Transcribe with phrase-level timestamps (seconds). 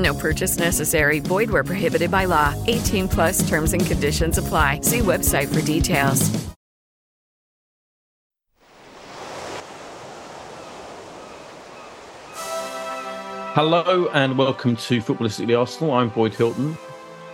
[0.00, 1.20] No purchase necessary.
[1.20, 2.54] Void where prohibited by law.
[2.66, 4.80] 18 plus terms and conditions apply.
[4.82, 6.50] See website for details.
[13.52, 15.92] Hello and welcome to Footballistically Arsenal.
[15.92, 16.78] I'm Boyd Hilton.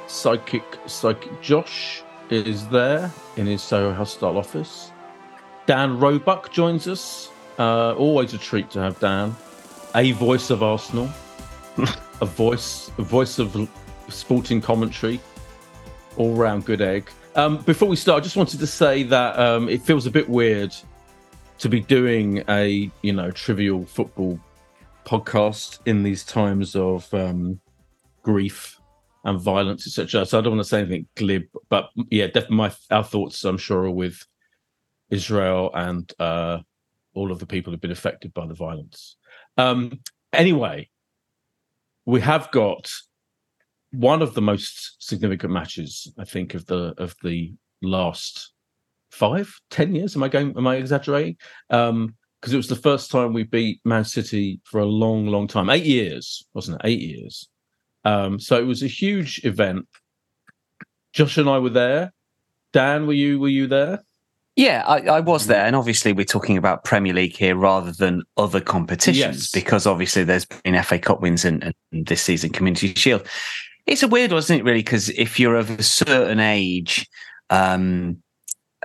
[0.07, 4.93] Psychic Psychic Josh is there in his Soho House style office.
[5.67, 7.29] Dan Roebuck joins us.
[7.59, 9.37] Uh, always a treat to have Dan,
[9.95, 11.11] a voice of Arsenal.
[12.21, 13.69] a voice, a voice of
[14.09, 15.21] sporting commentary,
[16.17, 17.11] all round good egg.
[17.35, 20.29] Um, before we start, I just wanted to say that um, it feels a bit
[20.29, 20.75] weird
[21.59, 24.39] to be doing a you know trivial football
[25.05, 27.61] podcast in these times of um,
[28.23, 28.81] grief
[29.25, 30.25] and violence, etc.
[30.25, 33.59] So I don't want to say anything glib, but yeah, definitely my our thoughts, I'm
[33.59, 34.25] sure, are with
[35.11, 36.59] Israel and uh,
[37.15, 39.17] all of the people who've been affected by the violence.
[39.59, 40.01] Um,
[40.33, 40.89] anyway,
[42.07, 42.91] we have got
[43.93, 47.53] one of the most significant matches, I think, of the of the
[47.83, 48.53] last
[49.11, 50.17] five, ten years.
[50.17, 50.57] Am I going?
[50.57, 51.37] Am I exaggerating?
[51.71, 55.49] Um, because it was the first time we beat Man City for a long, long
[55.49, 55.69] time.
[55.69, 56.89] Eight years, wasn't it?
[56.89, 57.49] Eight years.
[58.05, 59.89] Um, so it was a huge event.
[61.13, 62.13] Josh and I were there.
[62.73, 64.05] Dan, were you were you there?
[64.57, 68.23] Yeah, I, I, was there, and obviously we're talking about Premier League here rather than
[68.39, 69.51] other competitions yes.
[69.51, 73.27] because obviously there's been FA Cup wins and, and, this season Community Shield.
[73.85, 74.65] It's a weird one, isn't it?
[74.65, 77.07] Really, because if you're of a certain age,
[77.51, 78.23] um,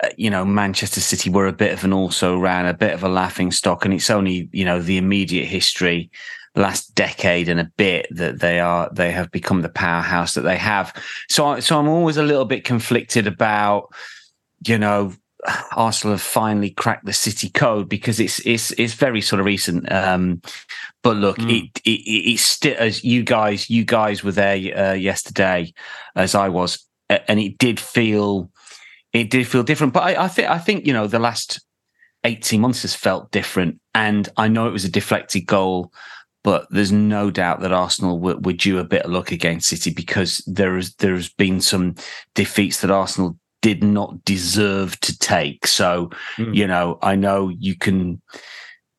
[0.04, 3.06] uh, you know Manchester City were a bit of an also ran, a bit of
[3.06, 6.12] a laughing stock, and it's only you know the immediate history
[6.54, 10.58] last decade and a bit that they are they have become the powerhouse that they
[10.58, 10.94] have.
[11.30, 13.94] So so I'm always a little bit conflicted about
[14.68, 15.14] you know
[15.76, 19.92] Arsenal have finally cracked the City code because it's it's it's very sort of recent.
[19.92, 20.42] Um,
[21.04, 21.64] but look, mm.
[21.64, 25.74] it, it it's still as you guys you guys were there uh, yesterday,
[26.16, 28.52] as I was, and it did feel
[29.14, 29.94] it did feel different.
[29.94, 31.64] But I, I think I think you know the last
[32.24, 35.92] eighteen months has felt different, and I know it was a deflected goal.
[36.44, 39.92] But there's no doubt that Arsenal were, were due a bit of luck against City
[39.92, 41.94] because there is there's been some
[42.34, 45.68] defeats that Arsenal did not deserve to take.
[45.68, 46.56] So, mm.
[46.56, 48.22] you know, I know you can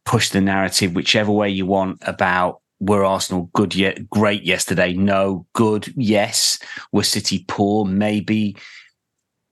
[0.04, 4.92] push the narrative whichever way you want about were Arsenal good yet great yesterday?
[4.92, 6.58] No, good, yes.
[6.90, 7.84] Were City poor?
[7.84, 8.56] Maybe.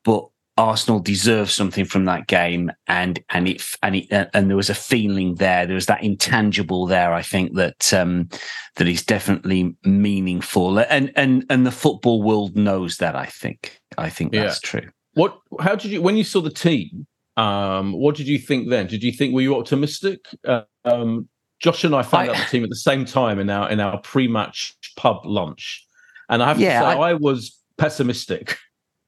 [0.04, 0.26] But
[0.56, 4.74] Arsenal deserves something from that game, and and it and it, and there was a
[4.74, 5.64] feeling there.
[5.64, 7.14] There was that intangible there.
[7.14, 8.28] I think that um,
[8.76, 13.14] that is definitely meaningful, and and and the football world knows that.
[13.14, 14.68] I think I think that's yeah.
[14.80, 14.90] true.
[15.14, 15.38] What?
[15.60, 17.06] How did you when you saw the team?
[17.36, 18.86] Um, what did you think then?
[18.86, 20.20] Did you think were you optimistic?
[20.46, 21.28] Uh, um,
[21.60, 23.80] Josh and I found I, out the team at the same time in our in
[23.80, 25.84] our pre-match pub lunch,
[26.28, 28.58] and I have yeah, to say I, I was pessimistic.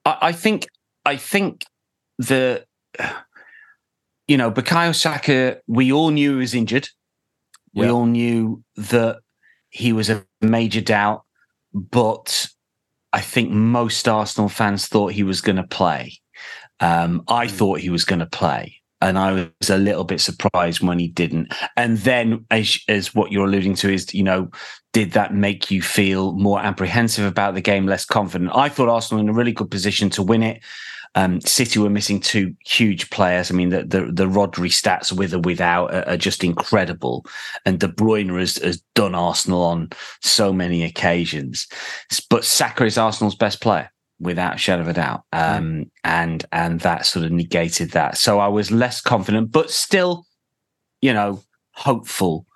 [0.05, 0.67] I, I, think
[1.05, 1.65] I think
[2.19, 2.65] the
[4.29, 5.59] you know Bukayo Saka.
[5.67, 6.89] We all knew he was injured.
[7.75, 9.21] We all knew that
[9.71, 11.25] he was a major doubt,
[11.73, 12.49] but
[13.13, 16.19] I think most Arsenal fans thought he was going to play.
[16.81, 17.53] Um, I hmm.
[17.53, 21.09] thought he was going to play, and I was a little bit surprised when he
[21.09, 21.53] didn't.
[21.77, 24.51] And then, as as what you're alluding to is, you know,
[24.93, 28.51] did that make you feel more apprehensive about the game, less confident?
[28.55, 30.63] I thought Arsenal in a really good position to win it.
[31.15, 33.51] Um, City were missing two huge players.
[33.51, 37.27] I mean, the the, the Rodri stats with or without are, are just incredible,
[37.67, 41.67] and De Bruyne has, has done Arsenal on so many occasions.
[42.31, 46.81] But Saka is Arsenal's best player without a shadow of a doubt, um, and and
[46.81, 48.17] that sort of negated that.
[48.17, 50.27] So I was less confident, but still,
[51.03, 51.43] you know,
[51.73, 52.47] hopeful.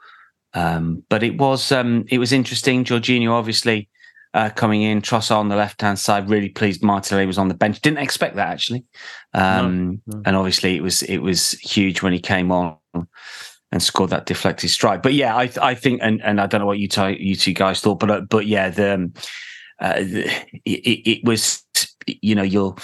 [0.55, 2.85] Um, but it was um, it was interesting.
[2.85, 3.91] Jorginho obviously
[4.37, 5.01] uh, coming in.
[5.01, 6.29] Trossard on the left hand side.
[6.29, 7.81] Really pleased Martinelli was on the bench.
[7.81, 8.85] Didn't expect that actually.
[9.33, 10.23] Um, no, no.
[10.27, 12.77] And obviously it was it was huge when he came on
[13.73, 15.03] and scored that deflected strike.
[15.03, 17.55] But yeah, I I think and and I don't know what you t- you two
[17.55, 19.15] guys thought, but uh, but yeah, the, um,
[19.81, 20.31] uh, the
[20.67, 21.65] it, it was
[22.07, 22.77] you know your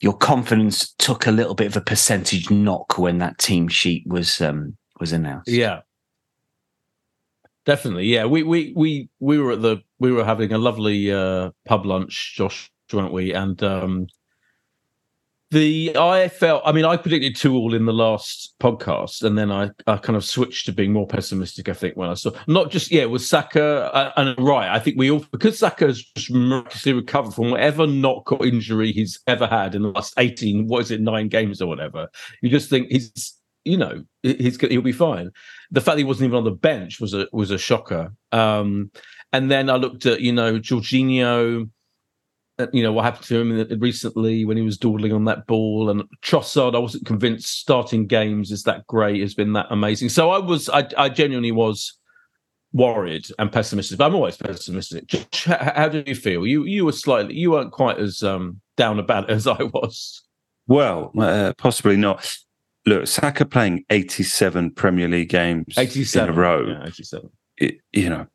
[0.00, 4.40] your confidence took a little bit of a percentage knock when that team sheet was
[4.40, 5.48] um was announced.
[5.48, 5.80] Yeah,
[7.66, 8.24] Definitely, yeah.
[8.26, 12.34] We we we we were at the we were having a lovely uh, pub lunch,
[12.36, 13.34] Josh, weren't we?
[13.34, 14.06] And um,
[15.50, 19.50] the I felt, I mean, I predicted two all in the last podcast, and then
[19.50, 21.68] I, I kind of switched to being more pessimistic.
[21.68, 24.70] I think when I saw not just yeah, was Saka uh, and right.
[24.70, 28.92] I think we all because Saka has just miraculously recovered from whatever knock or injury
[28.92, 32.08] he's ever had in the last eighteen, what is it, nine games or whatever.
[32.42, 33.34] You just think he's
[33.66, 35.30] you know he's he'll be fine.
[35.70, 38.12] The fact he wasn't even on the bench was a was a shocker.
[38.32, 38.90] Um,
[39.32, 41.68] and then I looked at you know Jorginho,
[42.72, 46.04] you know what happened to him recently when he was dawdling on that ball, and
[46.22, 46.74] Trossard.
[46.74, 50.08] I wasn't convinced starting games is that great, has been that amazing.
[50.08, 51.98] So I was, I, I genuinely was
[52.72, 53.98] worried and pessimistic.
[53.98, 55.10] But I'm always pessimistic.
[55.44, 56.46] How do you feel?
[56.46, 60.22] You you were slightly, you weren't quite as um, down about it as I was.
[60.68, 62.36] Well, uh, possibly not
[62.86, 66.28] look, Saka playing 87 Premier League games 87.
[66.28, 66.66] in a row.
[66.66, 67.30] Yeah, 87.
[67.58, 68.26] It, you know,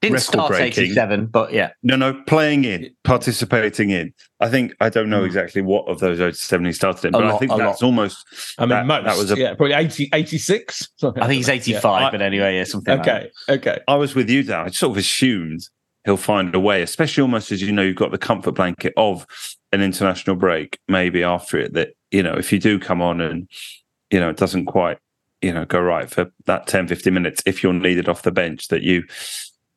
[0.00, 1.70] didn't start 87, but yeah.
[1.82, 4.12] No, no, playing in, participating in.
[4.40, 5.26] I think, I don't know mm.
[5.26, 7.86] exactly what of those 87 he started in, but lot, I think that's lot.
[7.86, 8.26] almost.
[8.58, 10.88] I mean, that, most, that was a, yeah, probably 80, 86.
[11.02, 12.10] I think he's 85, yeah.
[12.10, 13.80] but anyway, yeah, something Okay, like okay.
[13.88, 14.60] I was with you, there.
[14.60, 15.68] I sort of assumed
[16.04, 19.26] he'll find a way, especially almost as you know, you've got the comfort blanket of
[19.72, 23.48] an international break, maybe after it, that you know, if you do come on and,
[24.10, 24.98] you know, it doesn't quite,
[25.42, 28.68] you know, go right for that 10, 15 minutes, if you're needed off the bench,
[28.68, 29.02] that you,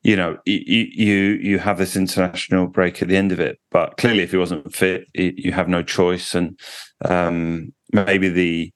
[0.02, 3.58] you know, you, you, you have this international break at the end of it.
[3.72, 6.32] But clearly, if he wasn't fit, you have no choice.
[6.36, 6.58] And
[7.04, 8.72] um, maybe the,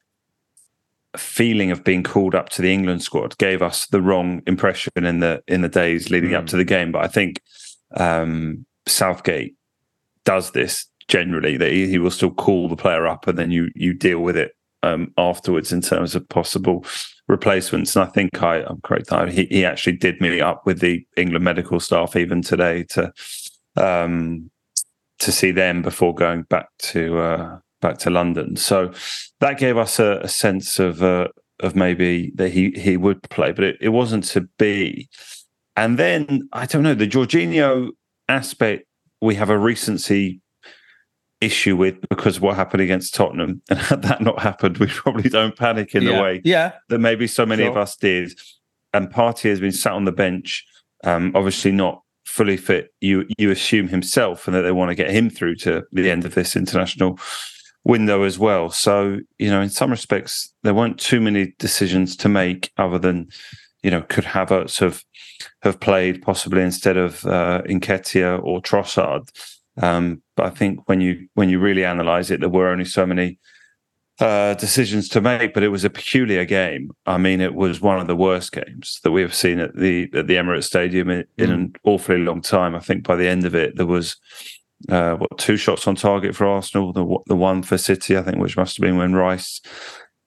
[1.14, 5.20] feeling of being called up to the England squad gave us the wrong impression in
[5.20, 6.38] the in the days leading mm.
[6.38, 6.90] up to the game.
[6.90, 7.42] But I think
[7.98, 9.54] um, Southgate
[10.24, 13.70] does this generally that he, he, will still call the player up and then you
[13.74, 16.86] you deal with it um, afterwards in terms of possible
[17.28, 17.94] replacements.
[17.94, 19.10] And I think I, I'm correct.
[19.30, 23.12] He, he actually did meet up with the England medical staff even today to
[23.76, 24.50] um,
[25.18, 28.56] to see them before going back to uh, back to London.
[28.56, 28.90] So
[29.40, 31.28] that gave us a, a sense of uh,
[31.60, 35.10] of maybe that he he would play, but it, it wasn't to be.
[35.76, 37.90] And then I don't know the Jorginho
[38.28, 38.86] aspect.
[39.20, 40.41] We have a recency
[41.42, 43.60] issue with because what happened against Tottenham.
[43.68, 46.16] And had that not happened, we probably don't panic in yeah.
[46.16, 46.72] the way yeah.
[46.88, 47.70] that maybe so many sure.
[47.70, 48.32] of us did.
[48.94, 50.64] And Partey has been sat on the bench,
[51.04, 52.92] um, obviously not fully fit.
[53.00, 56.24] You you assume himself, and that they want to get him through to the end
[56.24, 57.18] of this international
[57.84, 58.70] window as well.
[58.70, 63.28] So you know, in some respects, there weren't too many decisions to make other than
[63.82, 65.04] you know could Havertz have
[65.62, 69.28] have played possibly instead of uh, Nketiah or Trossard.
[69.80, 73.38] Um, I think when you when you really analyze it, there were only so many
[74.20, 75.54] uh, decisions to make.
[75.54, 76.90] But it was a peculiar game.
[77.06, 80.10] I mean, it was one of the worst games that we have seen at the
[80.14, 81.54] at the Emirates Stadium in, in mm.
[81.54, 82.74] an awfully long time.
[82.74, 84.16] I think by the end of it, there was
[84.88, 88.38] uh, what two shots on target for Arsenal, the the one for City, I think,
[88.38, 89.60] which must have been when Rice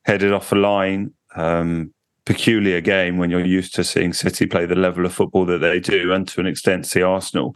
[0.04, 1.14] headed off a line.
[1.36, 1.94] Um,
[2.26, 5.80] peculiar game when you're used to seeing City play the level of football that they
[5.80, 7.56] do, and to an extent see Arsenal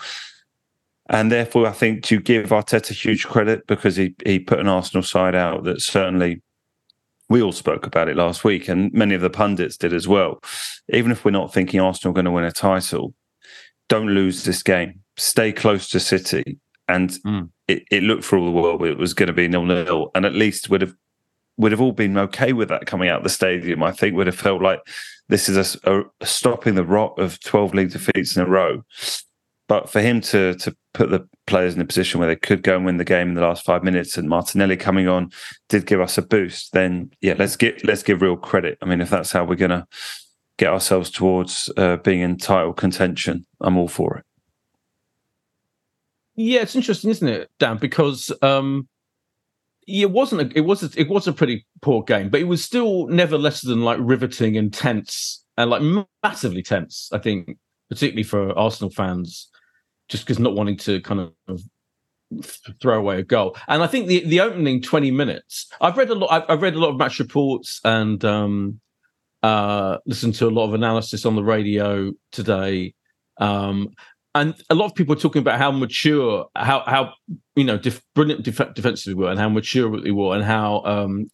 [1.09, 5.03] and therefore, I think to give Arteta huge credit because he he put an Arsenal
[5.03, 6.41] side out that certainly
[7.29, 10.39] we all spoke about it last week, and many of the pundits did as well.
[10.89, 13.13] Even if we're not thinking Arsenal are going to win a title,
[13.87, 15.01] don't lose this game.
[15.17, 17.49] Stay close to City, and mm.
[17.67, 20.25] it, it, looked for all the world it was going to be nil nil, and
[20.25, 20.93] at least would have
[21.57, 23.81] would have all been okay with that coming out of the stadium.
[23.81, 24.79] I think would have felt like
[25.27, 28.83] this is a, a stopping the rot of twelve league defeats in a row.
[29.67, 32.75] But for him to to put the players in a position where they could go
[32.75, 35.31] and win the game in the last five minutes, and Martinelli coming on
[35.67, 38.77] did give us a boost, then yeah, let's get let's give real credit.
[38.81, 39.87] I mean, if that's how we're gonna
[40.57, 44.25] get ourselves towards uh, being in title contention, I'm all for it.
[46.35, 47.77] Yeah, it's interesting, isn't it, Dan?
[47.77, 48.87] Because um,
[49.87, 52.63] it wasn't a, it was a, it was a pretty poor game, but it was
[52.63, 55.81] still never less than like riveting and tense and like
[56.23, 57.09] massively tense.
[57.11, 57.57] I think,
[57.89, 59.49] particularly for Arsenal fans,
[60.09, 61.61] just because not wanting to kind of
[62.81, 63.55] throw away a goal.
[63.67, 66.31] And I think the the opening twenty minutes, I've read a lot.
[66.31, 68.79] I've, I've read a lot of match reports and um,
[69.41, 72.93] uh, listened to a lot of analysis on the radio today.
[73.39, 73.89] Um,
[74.35, 77.13] and a lot of people are talking about how mature, how how
[77.55, 81.29] you know, def- brilliant def- defensively were, and how mature they were, and how um,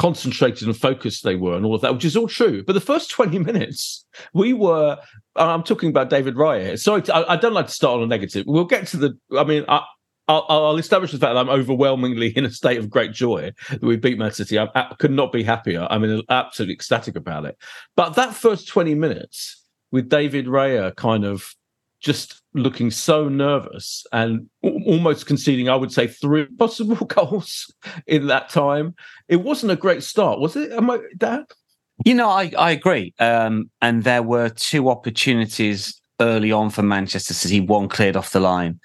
[0.00, 2.64] concentrated and focused they were, and all of that, which is all true.
[2.64, 4.98] But the first twenty minutes, we were.
[5.36, 6.78] I'm talking about David Raya.
[6.78, 8.46] Sorry, to, I, I, don't like to start on a negative.
[8.46, 9.18] We'll get to the.
[9.38, 9.84] I mean, I,
[10.26, 13.82] I'll, I'll, establish the fact that I'm overwhelmingly in a state of great joy that
[13.82, 14.58] we beat Man City.
[14.58, 15.86] I, I could not be happier.
[15.90, 17.58] I'm in, absolutely ecstatic about it.
[17.94, 21.54] But that first 20 minutes with David Raya kind of
[22.00, 27.72] just looking so nervous and almost conceding, I would say, three possible goals
[28.06, 28.94] in that time.
[29.28, 30.72] It wasn't a great start, was it?
[30.72, 31.44] Am I Dad?
[32.04, 33.14] You know, I, I agree.
[33.18, 37.60] Um, and there were two opportunities early on for Manchester City.
[37.60, 38.80] One cleared off the line.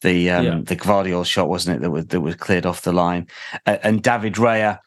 [0.00, 0.60] The um, yeah.
[0.62, 3.26] the Gvardiol shot, wasn't it, that was that was cleared off the line.
[3.66, 4.78] Uh, and David Raya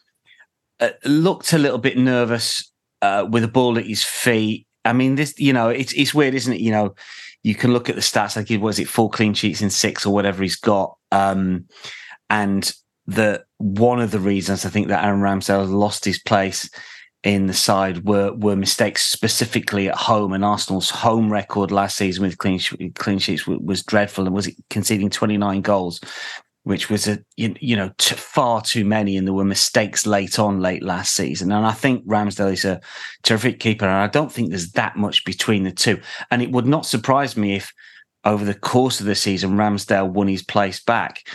[0.80, 4.68] uh, looked a little bit nervous uh, with a ball at his feet.
[4.86, 6.62] I mean, this, you know, it's it's weird, isn't it?
[6.62, 6.96] You know,
[7.48, 10.14] you can look at the stats like was it four clean sheets in six or
[10.14, 11.64] whatever he's got um,
[12.30, 12.74] and
[13.06, 16.70] the one of the reasons i think that aaron ramsdale lost his place
[17.24, 22.22] in the side were were mistakes specifically at home and arsenal's home record last season
[22.22, 22.60] with clean
[22.96, 26.02] clean sheets was, was dreadful and was conceding 29 goals
[26.68, 30.38] which was a you, you know t- far too many, and there were mistakes late
[30.38, 31.52] on late last season.
[31.52, 32.82] And I think Ramsdale is a
[33.24, 36.02] terrific keeper, and I don't think there's that much between the two.
[36.30, 37.72] And it would not surprise me if
[38.26, 41.26] over the course of the season Ramsdale won his place back.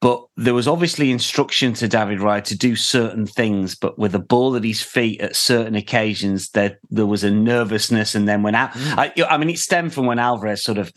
[0.00, 4.20] But there was obviously instruction to David Raya to do certain things, but with a
[4.20, 8.14] ball at his feet at certain occasions, there there was a nervousness.
[8.14, 8.98] And then when Al- mm.
[8.98, 10.92] I, I mean, it stemmed from when Alvarez sort of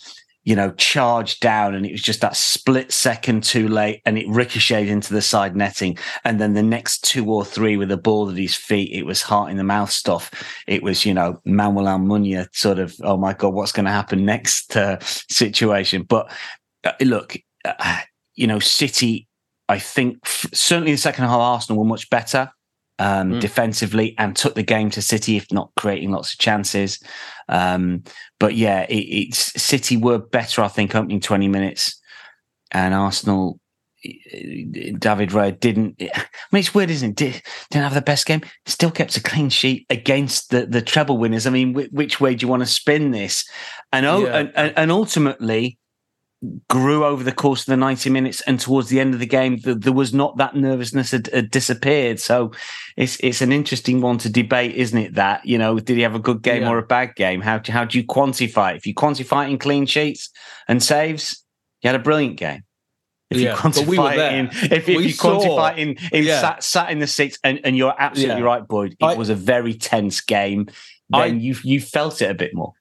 [0.49, 4.27] you know, charged down and it was just that split second too late and it
[4.27, 5.95] ricocheted into the side netting.
[6.23, 9.21] And then the next two or three with the ball at his feet, it was
[9.21, 10.31] heart in the mouth stuff.
[10.65, 14.25] It was, you know, Manuel Almunia sort of, oh my God, what's going to happen
[14.25, 16.01] next uh, situation.
[16.01, 16.31] But
[16.83, 17.99] uh, look, uh,
[18.33, 19.27] you know, City,
[19.67, 22.49] I think f- certainly the second half, Arsenal were much better
[22.99, 23.39] um, mm.
[23.39, 26.99] defensively and took the game to City, if not creating lots of chances.
[27.47, 28.03] Um,
[28.39, 31.99] but yeah, it, it's City were better, I think, opening 20 minutes,
[32.71, 33.59] and Arsenal.
[34.01, 35.95] David Raya didn't.
[36.01, 37.15] I mean, it's weird, isn't it?
[37.17, 38.41] Did, didn't have the best game.
[38.65, 41.45] Still kept a clean sheet against the the treble winners.
[41.45, 43.43] I mean, which way do you want to spin this?
[43.91, 44.47] And oh, yeah.
[44.55, 45.79] and, and ultimately,
[46.69, 49.57] grew over the course of the 90 minutes and towards the end of the game
[49.59, 52.19] the, there was not that nervousness had, had, disappeared.
[52.19, 52.51] So
[52.95, 56.15] it's it's an interesting one to debate isn't it that you know did he have
[56.15, 56.69] a good game yeah.
[56.69, 57.41] or a bad game?
[57.41, 58.77] How, how do you quantify it?
[58.77, 60.29] If you quantify it in clean sheets
[60.67, 61.43] and saves
[61.81, 62.63] you had a brilliant game.
[63.29, 66.23] If yeah, you quantify we it in if, if you saw, quantify it in, in
[66.23, 66.41] yeah.
[66.41, 69.35] sat, sat in the seats and, and you're absolutely right boyd it I, was a
[69.35, 70.67] very tense game.
[71.09, 72.73] Then I, you you felt it a bit more.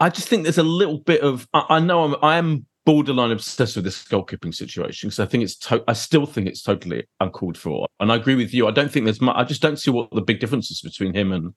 [0.00, 3.30] I just think there's a little bit of I, I know I'm I am borderline
[3.30, 7.04] obsessed with this goalkeeping situation because I think it's to- I still think it's totally
[7.20, 7.86] uncalled for.
[8.00, 8.66] And I agree with you.
[8.66, 9.36] I don't think there's much.
[9.36, 11.54] I just don't see what the big difference is between him and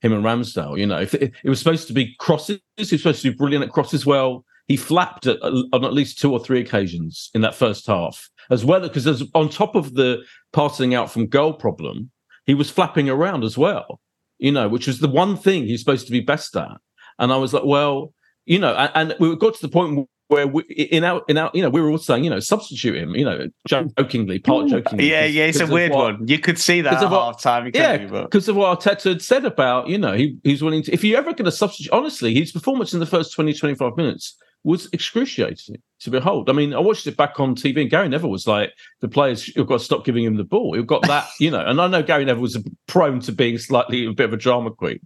[0.00, 0.78] him and Ramsdale.
[0.78, 3.36] You know, if it, it was supposed to be crosses, he was supposed to be
[3.36, 4.04] brilliant at crosses.
[4.04, 8.28] Well, he flapped at, on at least two or three occasions in that first half
[8.50, 8.80] as well.
[8.80, 10.22] Because on top of the
[10.52, 12.10] passing out from goal problem,
[12.44, 14.00] he was flapping around as well.
[14.38, 16.76] You know, which was the one thing he's supposed to be best at.
[17.18, 18.12] And I was like, well,
[18.44, 21.50] you know, and, and we got to the point where we, in our in our
[21.54, 23.86] you know we were all saying you know substitute him you know hmm.
[23.96, 26.28] jokingly part jokingly yeah yeah it's a weird what, one.
[26.28, 29.88] You could see that at half time yeah because of what Arteta had said about
[29.88, 32.92] you know he he's willing to if you're ever going to substitute honestly his performance
[32.92, 36.50] in the first 20 25 minutes was excruciating to behold.
[36.50, 39.48] I mean I watched it back on TV and Gary Neville was like the players
[39.56, 40.76] you've got to stop giving him the ball.
[40.76, 44.04] You've got that you know and I know Gary Neville was prone to being slightly
[44.04, 45.00] a bit of a drama queen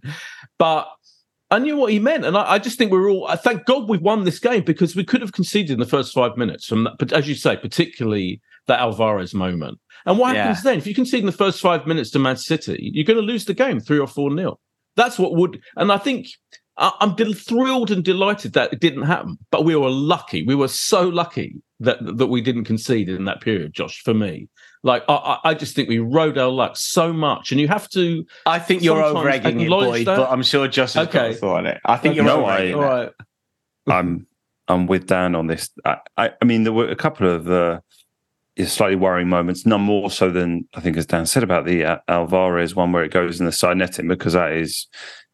[0.57, 0.89] but
[1.53, 3.27] I knew what he meant, and I, I, just think we're all.
[3.27, 6.11] I thank God we've won this game because we could have conceded in the first
[6.11, 6.93] five minutes from that.
[6.97, 9.77] But as you say, particularly that Alvarez moment.
[10.07, 10.45] And what yeah.
[10.45, 12.91] happens then if you concede in the first five minutes to Man City?
[12.93, 14.59] You're going to lose the game three or four nil.
[14.95, 15.61] That's what would.
[15.75, 16.27] And I think
[16.77, 19.37] I'm thrilled and delighted that it didn't happen.
[19.51, 20.43] But we were lucky.
[20.43, 24.01] We were so lucky that that we didn't concede in that period, Josh.
[24.01, 24.49] For me,
[24.83, 28.25] like I, I just think we rode our luck so much, and you have to.
[28.45, 31.17] I think you're over egging it, Boyd, but I'm sure Josh has okay.
[31.17, 31.81] got a thought on it.
[31.85, 32.15] I think okay.
[32.17, 33.11] you're no, over All right.
[33.87, 34.27] I'm
[34.67, 35.69] I'm with Dan on this.
[35.85, 37.79] I, I, I mean, there were a couple of uh,
[38.65, 41.97] slightly worrying moments, none more so than I think, as Dan said about the uh,
[42.07, 44.87] Alvarez one where it goes in the side netting because that is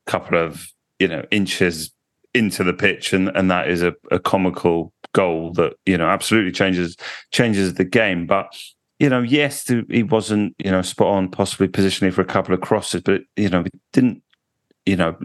[0.08, 0.68] a couple of
[1.00, 1.92] you know inches
[2.36, 6.52] into the pitch, and and that is a, a comical goal that you know absolutely
[6.52, 6.96] changes
[7.32, 8.28] changes the game.
[8.28, 8.56] But
[9.00, 12.62] you know, yes, he wasn't you know spot on, possibly positioning for a couple of
[12.62, 13.64] crosses, but you know,
[13.94, 14.22] didn't
[14.86, 15.16] you know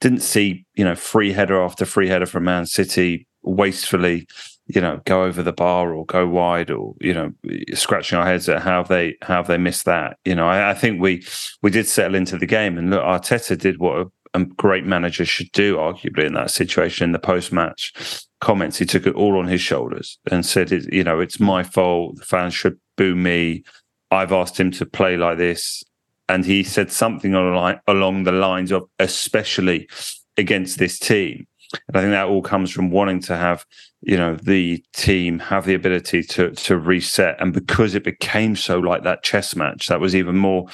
[0.00, 4.26] didn't see you know free header after free header from Man City wastefully
[4.66, 7.32] you know go over the bar or go wide or you know
[7.74, 10.46] scratching our heads at how they how they missed that you know.
[10.46, 11.24] I, I, think we
[11.62, 15.24] we did settle into the game and look Arteta did what a, a great manager
[15.24, 19.38] should do arguably in that situation in the post match comments he took it all
[19.38, 23.14] on his shoulders and said it, you know it's my fault the fans should boo
[23.14, 23.62] me
[24.10, 25.82] I've asked him to play like this
[26.28, 29.88] and he said something along the lines of especially
[30.36, 31.46] against this team
[31.88, 33.64] and I think that all comes from wanting to have,
[34.02, 37.40] you know, the team have the ability to to reset.
[37.40, 40.66] And because it became so like that chess match, that was even more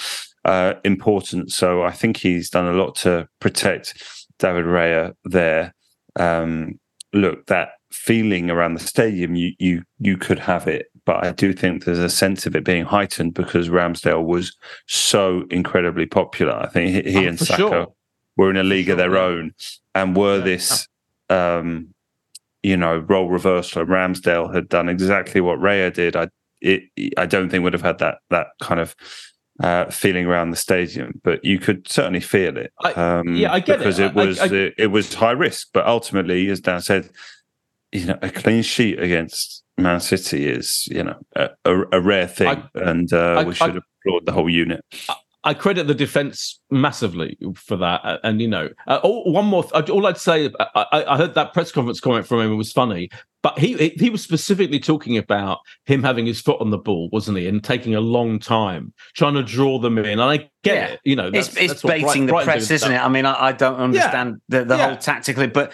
[0.45, 1.52] uh, important.
[1.52, 4.02] So I think he's done a lot to protect
[4.38, 5.75] David Raya there.
[6.19, 6.78] Um,
[7.12, 11.52] look, that feeling around the stadium, you you you could have it, but I do
[11.52, 16.54] think there's a sense of it being heightened because Ramsdale was so incredibly popular.
[16.54, 17.92] I think he, he oh, and Saka sure.
[18.37, 19.23] were in a league sure, of their yeah.
[19.23, 19.54] own
[19.95, 20.45] and were yeah.
[20.45, 20.88] this
[21.28, 21.92] um,
[22.62, 23.83] you know, role reversal.
[23.83, 26.16] And Ramsdale had done exactly what Raya did.
[26.16, 26.28] I
[26.61, 26.85] it,
[27.16, 28.95] I don't think would have had that that kind of
[29.61, 32.73] uh, feeling around the stadium, but you could certainly feel it.
[32.97, 33.79] Um, yeah, I get it.
[33.79, 36.81] because it, it was I, I, it, it, was high risk, but ultimately, as Dan
[36.81, 37.11] said,
[37.93, 42.27] you know, a clean sheet against Man City is you know a, a, a rare
[42.27, 44.85] thing, I, and uh, we should applaud the whole unit.
[45.45, 48.21] I credit the defense massively for that.
[48.23, 51.53] And, you know, uh, all, one more, th- all I'd say, I, I, heard that
[51.53, 52.53] press conference comment from him.
[52.53, 53.11] It was funny,
[53.43, 57.39] but he, he was specifically talking about him having his foot on the ball, wasn't
[57.39, 57.49] he?
[57.49, 60.07] And taking a long time trying to draw them in.
[60.07, 60.87] And I get yeah.
[60.87, 62.99] it, you know, that's, it's, it's baiting Bright, the press, isn't it?
[62.99, 64.61] I mean, I, I don't understand yeah.
[64.61, 64.87] the, the yeah.
[64.87, 65.73] whole tactically, but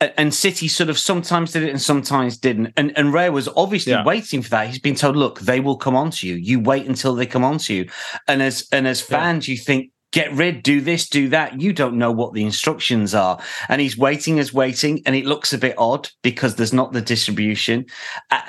[0.00, 2.72] and City sort of sometimes did it and sometimes didn't.
[2.76, 4.04] And and Raya was obviously yeah.
[4.04, 4.68] waiting for that.
[4.68, 6.36] He's been told, look, they will come on to you.
[6.36, 7.88] You wait until they come on to you.
[8.26, 9.52] And as and as fans, yeah.
[9.52, 11.60] you think, get rid, do this, do that.
[11.60, 13.38] You don't know what the instructions are.
[13.68, 17.02] And he's waiting as waiting, and it looks a bit odd because there's not the
[17.02, 17.84] distribution.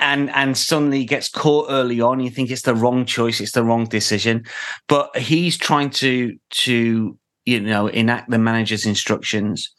[0.00, 2.20] And and suddenly he gets caught early on.
[2.20, 4.44] You think it's the wrong choice, it's the wrong decision.
[4.88, 9.70] But he's trying to to you know enact the manager's instructions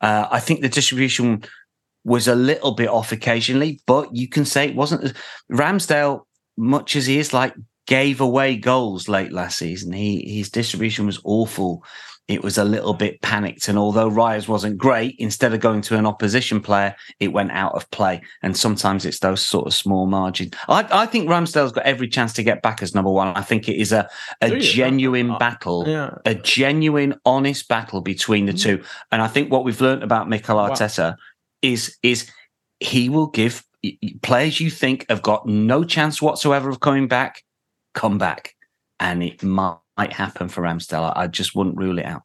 [0.00, 1.44] uh, I think the distribution
[2.04, 5.14] was a little bit off occasionally, but you can say it wasn't.
[5.50, 6.22] Ramsdale,
[6.56, 7.54] much as he is like,
[7.86, 9.92] gave away goals late last season.
[9.92, 11.84] He his distribution was awful
[12.26, 13.68] it was a little bit panicked.
[13.68, 17.74] And although Raya's wasn't great, instead of going to an opposition player, it went out
[17.74, 18.22] of play.
[18.42, 20.54] And sometimes it's those sort of small margins.
[20.68, 23.28] I, I think Ramsdale's got every chance to get back as number one.
[23.28, 24.08] I think it is a,
[24.40, 26.14] a genuine uh, battle, yeah.
[26.24, 28.62] a genuine, honest battle between the mm.
[28.62, 28.84] two.
[29.12, 31.16] And I think what we've learned about Mikel Arteta wow.
[31.60, 32.30] is is
[32.80, 33.64] he will give
[34.22, 37.42] players you think have got no chance whatsoever of coming back,
[37.92, 38.54] come back.
[38.98, 41.12] And it might might happen for Ramsdale.
[41.16, 42.22] I just wouldn't rule it out.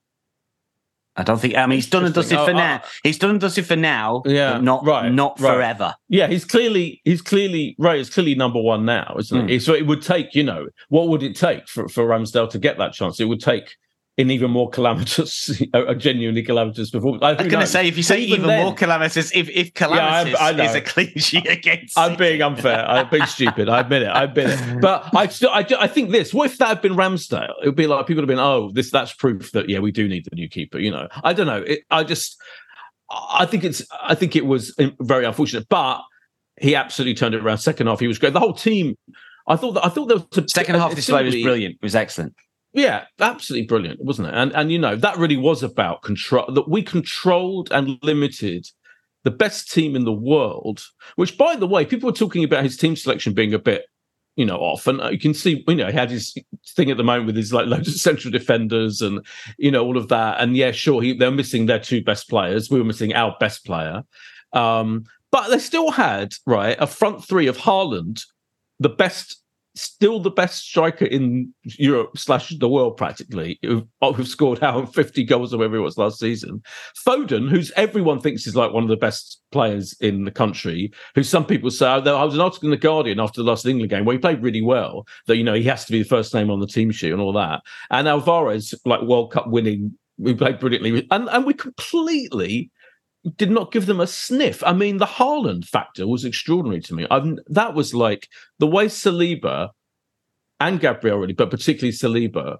[1.15, 1.55] I don't think.
[1.55, 2.81] I mean, he's done and dusted for oh, now.
[3.03, 4.21] He's done and dusted for now.
[4.25, 5.53] Yeah, not right, not right.
[5.53, 5.93] forever.
[6.07, 7.97] Yeah, he's clearly he's clearly right.
[7.97, 9.51] He's clearly number one now, isn't mm.
[9.51, 9.61] it?
[9.61, 12.77] So it would take, you know, what would it take for for Ramsdale to get
[12.77, 13.19] that chance?
[13.19, 13.75] It would take
[14.19, 17.23] in even more calamitous, a genuinely calamitous performance.
[17.23, 19.47] I, I was going to say, if you say even, even then, more calamitous, if,
[19.49, 22.85] if calamitous yeah, I, I is a cliche against, I'm being unfair.
[22.85, 23.69] I'm being stupid.
[23.69, 24.07] I admit it.
[24.07, 24.81] I admit it.
[24.81, 26.33] But I still, I, I think this.
[26.33, 27.53] What if that had been Ramsdale?
[27.63, 30.05] It would be like people have been, oh, this that's proof that yeah, we do
[30.05, 30.79] need the new keeper.
[30.79, 31.63] You know, I don't know.
[31.65, 32.37] It, I just,
[33.09, 36.01] I think it's, I think it was um, very unfortunate, but
[36.59, 37.59] he absolutely turned it around.
[37.59, 38.33] Second half, he was great.
[38.33, 38.97] The whole team.
[39.47, 40.93] I thought that I thought there was a second half.
[40.93, 41.75] Display was brilliant.
[41.75, 42.35] It was excellent.
[42.73, 44.33] Yeah, absolutely brilliant, wasn't it?
[44.35, 46.45] And and you know that really was about control.
[46.53, 48.67] That we controlled and limited
[49.23, 50.85] the best team in the world.
[51.15, 53.85] Which, by the way, people were talking about his team selection being a bit,
[54.35, 54.85] you know, off.
[54.85, 56.35] And you can see, you know, he had his
[56.75, 59.25] thing at the moment with his like loads of central defenders and
[59.57, 60.39] you know all of that.
[60.39, 62.69] And yeah, sure, he, they're missing their two best players.
[62.69, 64.03] We were missing our best player,
[64.53, 68.25] um, but they still had right a front three of Haaland,
[68.79, 69.41] the best
[69.75, 73.87] still the best striker in Europe slash the world practically, who,
[74.23, 76.61] scored how 50 goals or whatever it was last season.
[77.07, 81.23] Foden, who's everyone thinks is like one of the best players in the country, who
[81.23, 83.89] some people say, oh, I was an article in The Guardian after the last England
[83.89, 86.33] game where he played really well, that, you know, he has to be the first
[86.33, 87.61] name on the team sheet and all that.
[87.89, 91.07] And Alvarez, like World Cup winning, we played brilliantly.
[91.11, 92.71] And, and we completely
[93.35, 94.63] did not give them a sniff.
[94.63, 97.07] I mean, the Haaland factor was extraordinary to me.
[97.11, 98.27] I've, that was like
[98.59, 99.69] the way Saliba
[100.59, 102.57] and Gabriel really, but particularly Saliba,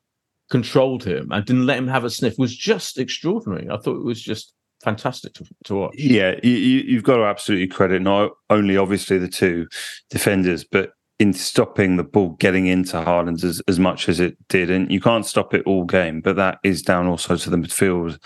[0.49, 3.69] controlled him and didn't let him have a sniff was just extraordinary.
[3.69, 5.95] I thought it was just fantastic to, to watch.
[5.97, 9.67] Yeah, you, have got to absolutely credit not only obviously the two
[10.09, 14.71] defenders, but in stopping the ball getting into Haaland as, as much as it did.
[14.71, 18.17] And you can't stop it all game, but that is down also to the midfield.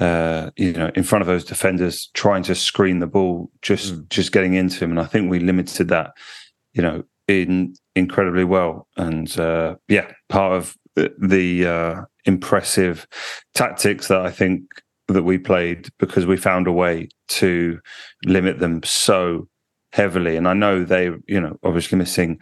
[0.00, 4.08] Uh, you know, in front of those defenders, trying to screen the ball, just mm.
[4.08, 6.14] just getting into him, and I think we limited that,
[6.72, 8.88] you know, in incredibly well.
[8.96, 13.06] And uh, yeah, part of the, the uh, impressive
[13.54, 14.62] tactics that I think
[15.08, 17.78] that we played because we found a way to
[18.24, 19.48] limit them so
[19.92, 20.36] heavily.
[20.36, 22.40] And I know they, you know, obviously missing,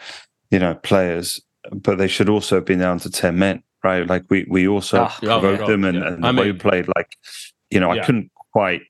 [0.51, 1.41] you know, players,
[1.73, 4.07] but they should also have been down to 10 men, right?
[4.07, 6.09] Like we, we also oh, provoked them and, yeah.
[6.09, 7.17] and the I way mean, we played, like,
[7.71, 8.03] you know, yeah.
[8.03, 8.83] I couldn't quite,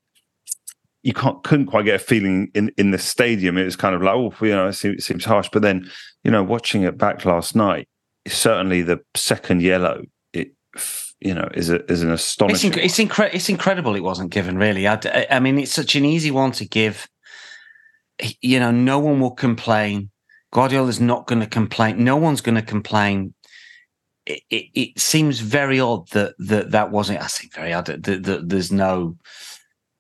[1.03, 3.57] you can't, couldn't quite get a feeling in, in the stadium.
[3.57, 5.49] It was kind of like, oh, you know, it seems, it seems harsh.
[5.53, 5.91] But then,
[6.25, 7.89] you know, watching it back last night,
[8.27, 10.53] certainly the second yellow, it,
[11.21, 12.73] you know, is a, is an astonishing.
[12.73, 14.59] It's, inc- it's, incre- it's incredible it wasn't given.
[14.59, 17.09] Really, I, I mean, it's such an easy one to give.
[18.41, 20.11] You know, no one will complain.
[20.53, 22.03] Guardiola's not going to complain.
[22.03, 23.35] No one's going to complain.
[24.29, 27.23] It, it, it, seems very odd that that that wasn't.
[27.23, 29.17] I think very odd that, that, that there's no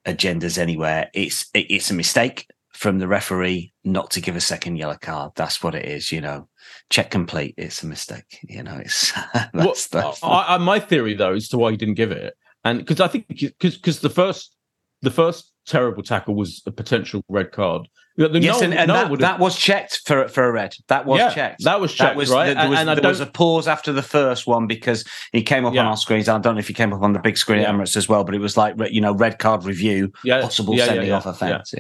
[0.07, 1.11] agendas anywhere.
[1.15, 5.33] It's it, it's a mistake from the referee not to give a second yellow card.
[5.35, 6.13] That's what it is.
[6.13, 6.47] You know,
[6.91, 7.55] check complete.
[7.57, 8.39] It's a mistake.
[8.47, 9.55] You know, it's that's,
[9.93, 12.79] well, that's I, I, my theory though as to why he didn't give it, and
[12.79, 14.55] because I think because because the first
[15.01, 17.89] the first terrible tackle was a potential red card.
[18.19, 20.75] Yes, no, and, and no that, that, was checked for for a red.
[20.89, 21.63] That was yeah, checked.
[21.63, 22.53] That was checked, that was, right?
[22.53, 25.73] There, was, and, there was a pause after the first one because he came up
[25.73, 25.83] yeah.
[25.83, 26.29] on our screens.
[26.29, 27.69] I don't know if he came up on the big screen yeah.
[27.69, 31.13] at Emirates as well, but it was like you know red card review, possible sending
[31.13, 31.75] off offence.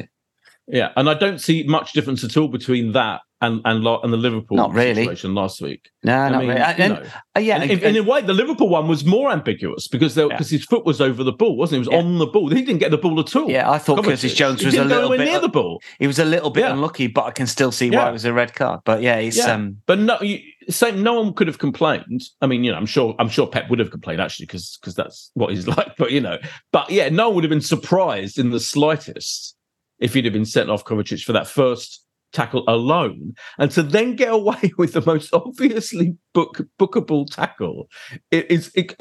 [0.68, 4.16] Yeah, and I don't see much difference at all between that and and, and the
[4.16, 5.04] Liverpool not really.
[5.04, 5.90] situation last week.
[6.02, 6.60] No, I not mean, really.
[6.60, 7.02] And, know,
[7.36, 10.58] uh, yeah, and, in a way, the Liverpool one was more ambiguous because because yeah.
[10.58, 11.76] his foot was over the ball, wasn't he?
[11.76, 12.06] He was yeah.
[12.06, 12.48] on the ball.
[12.48, 13.50] He didn't get the ball at all.
[13.50, 15.80] Yeah, I thought Curtis Jones was a little bit near the ball.
[15.98, 16.72] He was a little bit yeah.
[16.72, 18.80] unlucky, but I can still see why it was a red card.
[18.84, 19.78] But yeah, it's um.
[19.86, 21.02] But no, you, same.
[21.02, 22.22] No one could have complained.
[22.40, 24.94] I mean, you know, I'm sure I'm sure Pep would have complained actually because because
[24.94, 25.96] that's what he's like.
[25.96, 26.38] But you know,
[26.72, 29.54] but yeah, no one would have been surprised in the slightest
[29.98, 34.14] if he'd have been sent off Kovacic for that first tackle alone, and to then
[34.14, 37.88] get away with the most obviously book, bookable tackle.
[38.30, 38.94] It is it,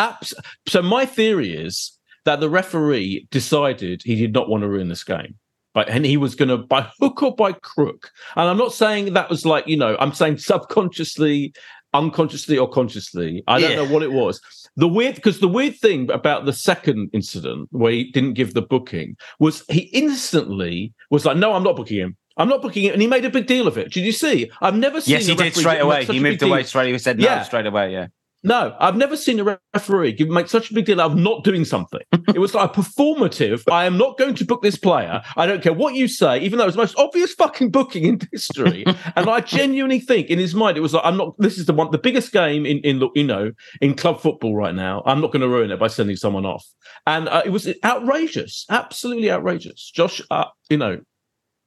[0.66, 0.82] so.
[0.82, 5.36] My theory is that the referee decided he did not want to ruin this game.
[5.74, 9.14] But, and he was going to, by hook or by crook, and I'm not saying
[9.14, 11.54] that was like, you know, I'm saying subconsciously,
[11.94, 13.44] unconsciously, or consciously.
[13.48, 13.76] I don't yeah.
[13.78, 14.42] know what it was.
[14.78, 18.62] The weird, because the weird thing about the second incident where he didn't give the
[18.62, 22.18] booking was he instantly was like, "No, I'm not booking him.
[22.38, 23.92] I'm not booking it," and he made a big deal of it.
[23.92, 24.52] Did you see?
[24.62, 25.14] I've never seen.
[25.14, 26.06] Yes, he did straight away.
[26.06, 26.92] He moved away straight.
[26.92, 27.42] He said no yeah.
[27.44, 27.92] straight away.
[27.92, 28.08] Yeah.
[28.44, 31.66] No, I've never seen a referee give, make such a big deal of not doing
[31.66, 32.02] something.
[32.34, 33.64] it was like performative.
[33.72, 35.22] I am not going to book this player.
[35.36, 38.06] I don't care what you say, even though it was the most obvious fucking booking
[38.06, 38.86] in history.
[39.16, 41.36] and I genuinely think in his mind it was like, I'm not.
[41.40, 44.76] This is the one, the biggest game in in you know in club football right
[44.76, 45.02] now.
[45.06, 46.66] I'm not going to ruin it by sending someone off.
[47.08, 49.92] And uh, it was outrageous, absolutely outrageous.
[49.94, 51.00] Josh, uh, you know,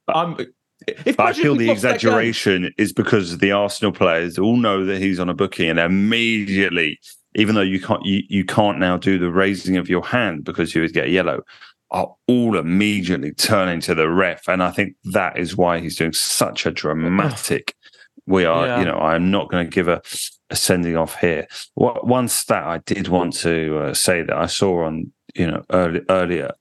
[0.08, 0.36] I'm
[0.86, 5.28] if I feel the exaggeration is because the Arsenal players all know that he's on
[5.28, 6.98] a booking and immediately,
[7.34, 10.74] even though you can't you, you can't now do the raising of your hand because
[10.74, 11.42] you would get yellow,
[11.90, 14.48] are all immediately turning to the ref.
[14.48, 17.74] And I think that is why he's doing such a dramatic.
[18.26, 18.78] We are, yeah.
[18.78, 20.00] you know, I'm not going to give a,
[20.50, 21.48] a, sending off here.
[21.74, 25.64] What one stat I did want to uh, say that I saw on, you know,
[25.72, 26.52] early, earlier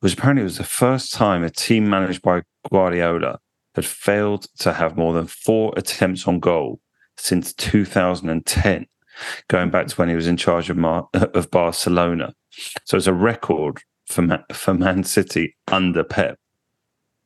[0.00, 3.40] was apparently it was the first time a team managed by Guardiola
[3.78, 6.80] had failed to have more than four attempts on goal
[7.16, 8.86] since 2010,
[9.48, 12.34] going back to when he was in charge of, Mar- of Barcelona.
[12.84, 16.38] So it's a record for Man, for Man City under Pep.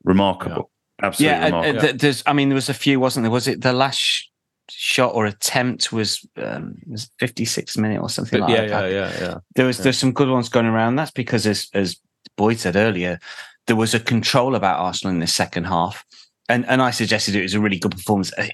[0.05, 0.71] Remarkable.
[1.01, 1.07] Yeah.
[1.07, 1.89] Absolutely yeah, remarkable.
[1.89, 3.31] Uh, there's, I mean, there was a few, wasn't there?
[3.31, 4.31] Was it the last
[4.71, 8.91] shot or attempt was um, was 56 minute or something like yeah, that?
[8.91, 9.39] Yeah, yeah, yeah.
[9.57, 9.85] There was yeah.
[9.85, 10.97] there's some good ones going around.
[10.97, 11.97] That's because, as as
[12.37, 13.19] Boyd said earlier,
[13.67, 16.05] there was a control about Arsenal in the second half
[16.49, 18.47] and and I suggested it was a really good performance uh,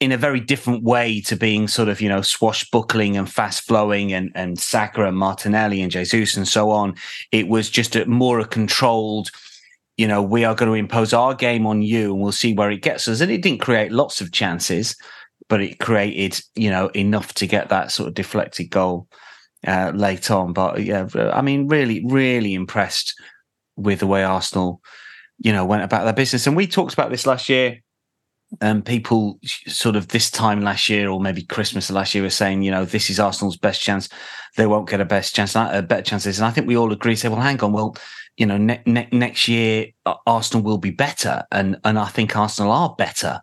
[0.00, 4.12] in a very different way to being sort of you know swashbuckling and fast flowing
[4.12, 6.94] and and Saka and Martinelli and Jesus and so on.
[7.30, 9.30] It was just a more a controlled.
[9.98, 12.70] You know, we are going to impose our game on you, and we'll see where
[12.70, 13.20] it gets us.
[13.20, 14.96] And it didn't create lots of chances,
[15.48, 19.06] but it created, you know, enough to get that sort of deflected goal
[19.66, 20.52] uh, late on.
[20.52, 23.14] But yeah, I mean, really, really impressed
[23.76, 24.80] with the way Arsenal,
[25.42, 26.46] you know, went about their business.
[26.46, 27.80] And we talked about this last year.
[28.60, 32.62] And people sort of this time last year, or maybe Christmas last year, were saying,
[32.62, 34.10] you know, this is Arsenal's best chance.
[34.58, 36.38] They won't get a best chance, a better chances.
[36.38, 37.16] And I think we all agree.
[37.16, 37.96] Say, well, hang on, well,
[38.36, 42.36] you know, ne- ne- next year uh, Arsenal will be better, and and I think
[42.36, 43.40] Arsenal are better,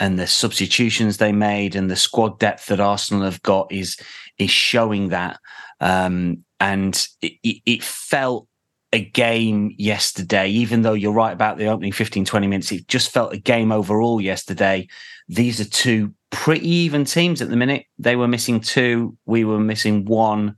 [0.00, 3.96] and the substitutions they made and the squad depth that Arsenal have got is
[4.38, 5.38] is showing that.
[5.80, 8.48] Um, and it, it, felt
[8.92, 13.10] a game yesterday, even though you're right about the opening 15, 20 minutes, it just
[13.10, 14.88] felt a game overall yesterday.
[15.28, 17.84] These are two pretty even teams at the minute.
[17.98, 20.56] They were missing two, we were missing one.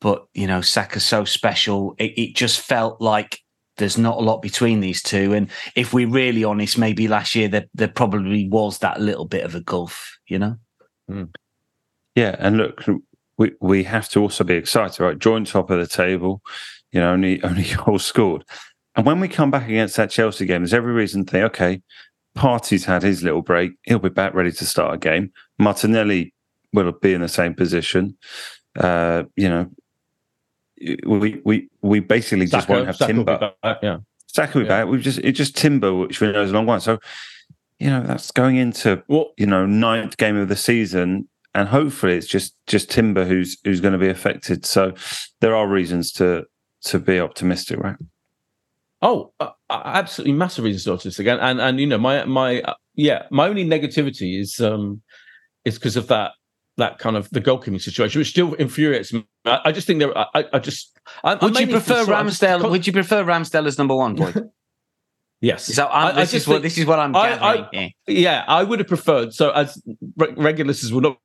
[0.00, 1.94] But, you know, Saka's so special.
[1.98, 3.40] It, it just felt like
[3.76, 5.32] there's not a lot between these two.
[5.32, 9.44] And if we're really honest, maybe last year there, there probably was that little bit
[9.44, 10.56] of a gulf, you know?
[11.10, 11.30] Mm.
[12.14, 12.36] Yeah.
[12.38, 12.84] And look,
[13.38, 15.18] we, we have to also be excited, right?
[15.18, 16.42] Joint top of the table
[16.94, 18.44] you know, only only goals scored.
[18.96, 21.82] And when we come back against that Chelsea game, there's every reason to think, okay,
[22.36, 23.72] Partey's had his little break.
[23.82, 25.32] He'll be back ready to start a game.
[25.58, 26.32] Martinelli
[26.72, 28.16] will be in the same position.
[28.78, 29.70] Uh, you know,
[31.06, 33.52] we we we basically Saka, just won't have Saka Timber.
[33.62, 34.82] Back, yeah, Saka will be yeah.
[34.84, 34.90] back.
[34.90, 36.80] We've just it's just Timber, which we know is a long one.
[36.80, 36.98] So,
[37.80, 42.16] you know, that's going into well, you know ninth game of the season, and hopefully
[42.16, 44.64] it's just just Timber who's who's going to be affected.
[44.64, 44.94] So,
[45.40, 46.46] there are reasons to
[46.84, 47.96] to be optimistic, right?
[49.02, 52.60] Oh, uh, absolutely massive reasons to be optimistic, and and, and you know my my
[52.62, 55.02] uh, yeah my only negativity is um
[55.64, 56.32] is because of that
[56.76, 59.26] that kind of the goalkeeping situation, which still infuriates me.
[59.44, 60.16] I, I just think there.
[60.16, 60.98] I, I just.
[61.22, 62.60] I, would you prefer Ramsdale?
[62.60, 64.14] Just, would you prefer Ramsdale as number one?
[64.14, 64.50] Boyd?
[65.40, 65.66] yes.
[65.66, 67.68] So I, this is what this is what I'm gathering.
[67.74, 69.34] I, yeah, I would have preferred.
[69.34, 69.80] So as
[70.16, 71.18] regular listeners will not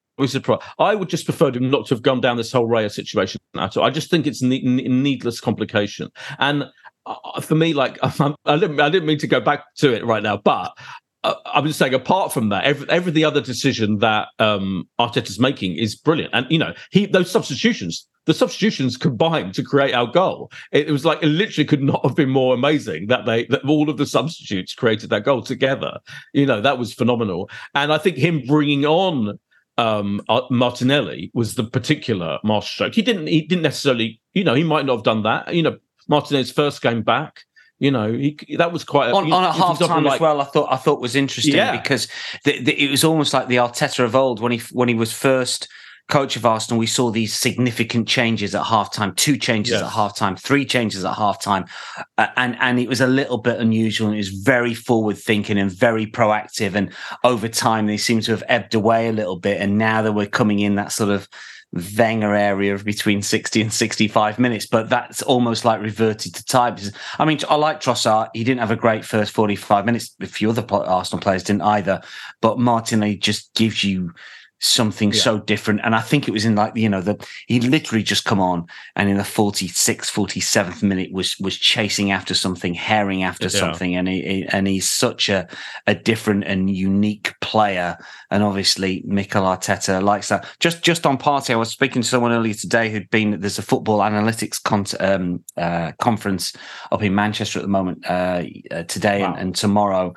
[0.78, 3.78] I would just prefer him not to have gone down this whole Raya situation at
[3.78, 3.84] all.
[3.84, 6.10] I just think it's ne- needless complication.
[6.38, 6.66] And
[7.06, 10.24] uh, for me, like I didn't, I didn't mean to go back to it right
[10.24, 10.78] now, but
[11.24, 15.76] uh, I'm just saying, apart from that, every, every other decision that um, Arteta's making
[15.76, 16.34] is brilliant.
[16.34, 20.52] And you know, he those substitutions, the substitutions combined to create our goal.
[20.72, 23.66] It, it was like it literally could not have been more amazing that they that
[23.66, 26.00] all of the substitutes created that goal together.
[26.34, 27.50] You know, that was phenomenal.
[27.76, 29.40] And I think him bringing on
[29.80, 32.94] um, uh, Martinelli was the particular masterstroke.
[32.94, 33.28] He didn't.
[33.28, 34.22] He didn't necessarily.
[34.34, 35.54] You know, he might not have done that.
[35.54, 37.42] You know, Martinelli's first game back.
[37.80, 40.20] You know, he, that was quite a, on, you, on a half time like, as
[40.20, 40.42] well.
[40.42, 41.80] I thought I thought was interesting yeah.
[41.80, 42.10] because
[42.44, 45.14] the, the, it was almost like the Arteta of old when he when he was
[45.14, 45.70] first
[46.10, 49.84] coach of Arsenal, we saw these significant changes at halftime, two changes yes.
[49.84, 51.70] at halftime, three changes at halftime.
[52.18, 54.08] Uh, and, and it was a little bit unusual.
[54.08, 56.74] And it was very forward thinking and very proactive.
[56.76, 56.92] And
[57.24, 59.62] over time, they seem to have ebbed away a little bit.
[59.62, 61.30] And now that we're coming in that sort of
[61.72, 66.80] Wenger area of between 60 and 65 minutes, but that's almost like reverted to type.
[67.20, 68.30] I mean, I like Trossard.
[68.34, 70.16] He didn't have a great first 45 minutes.
[70.20, 72.02] A few other Arsenal players didn't either.
[72.42, 74.14] But Martinelli just gives you
[74.60, 75.22] something yeah.
[75.22, 75.82] so different.
[75.84, 78.68] And I think it was in like, you know, that he literally just come on
[78.96, 83.60] and in the 46th, 47th minute was was chasing after something, herring after yeah.
[83.60, 83.96] something.
[83.96, 85.48] And he, and he's such a,
[85.88, 87.98] a different and unique player.
[88.32, 90.46] And obviously Mikel Arteta likes that.
[90.60, 93.64] Just just on Partey, I was speaking to someone earlier today who'd been there's a
[93.64, 96.54] football analytics con- um, uh, conference
[96.92, 99.34] up in Manchester at the moment uh, uh, today wow.
[99.34, 100.14] and, and tomorrow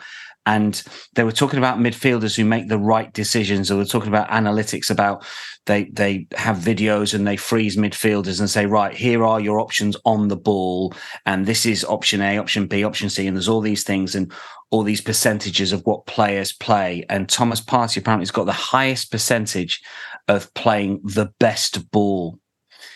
[0.46, 0.82] and
[1.14, 4.90] they were talking about midfielders who make the right decisions or they're talking about analytics
[4.90, 5.24] about
[5.66, 9.96] they they have videos and they freeze midfielders and say right here are your options
[10.04, 10.92] on the ball
[11.26, 14.32] and this is option a option b option c and there's all these things and
[14.70, 17.04] all these percentages of what players play.
[17.08, 19.80] And thomas partey apparently has got the highest percentage
[20.28, 22.38] of playing the best ball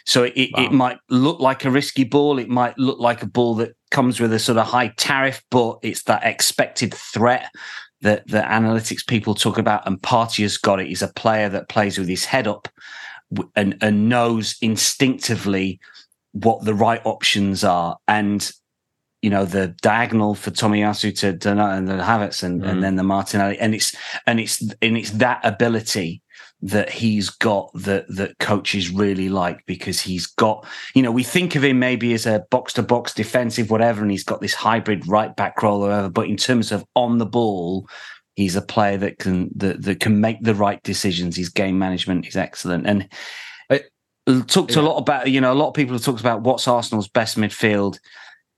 [0.07, 0.65] so it, wow.
[0.65, 2.39] it might look like a risky ball.
[2.39, 5.79] It might look like a ball that comes with a sort of high tariff, but
[5.83, 7.51] it's that expected threat
[8.03, 9.85] that the analytics people talk about.
[9.87, 10.87] And Partey has got it.
[10.87, 12.69] He's a player that plays with his head up
[13.57, 15.81] and, and knows instinctively
[16.31, 17.97] what the right options are.
[18.07, 18.49] And
[19.23, 22.69] you know the diagonal for Tomiyasu to, to and the Havertz and, mm.
[22.69, 26.23] and then the Martinelli and it's and it's and it's that ability
[26.63, 31.55] that he's got that that coaches really like because he's got you know we think
[31.55, 35.07] of him maybe as a box to box defensive whatever and he's got this hybrid
[35.07, 37.87] right back role or whatever but in terms of on the ball
[38.37, 42.27] he's a player that can that, that can make the right decisions his game management
[42.27, 43.07] is excellent and
[43.69, 43.79] uh,
[44.27, 44.81] it, talked yeah.
[44.81, 47.37] a lot about you know a lot of people have talked about what's Arsenal's best
[47.37, 47.99] midfield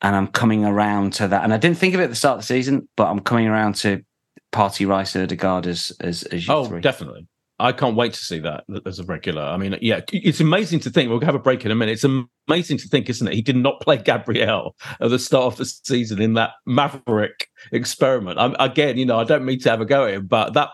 [0.02, 2.36] and I'm coming around to that and I didn't think of it at the start
[2.36, 4.04] of the season but I'm coming around to
[4.52, 6.80] Partey Rice Odegaard as as, as you oh three.
[6.80, 7.26] definitely
[7.60, 9.42] I can't wait to see that as a regular.
[9.42, 11.10] I mean, yeah, it's amazing to think.
[11.10, 11.92] We'll have a break in a minute.
[11.92, 13.34] It's amazing to think, isn't it?
[13.34, 18.38] He did not play Gabriel at the start of the season in that Maverick experiment.
[18.38, 20.68] I'm, again, you know, I don't mean to have a go at him, but that,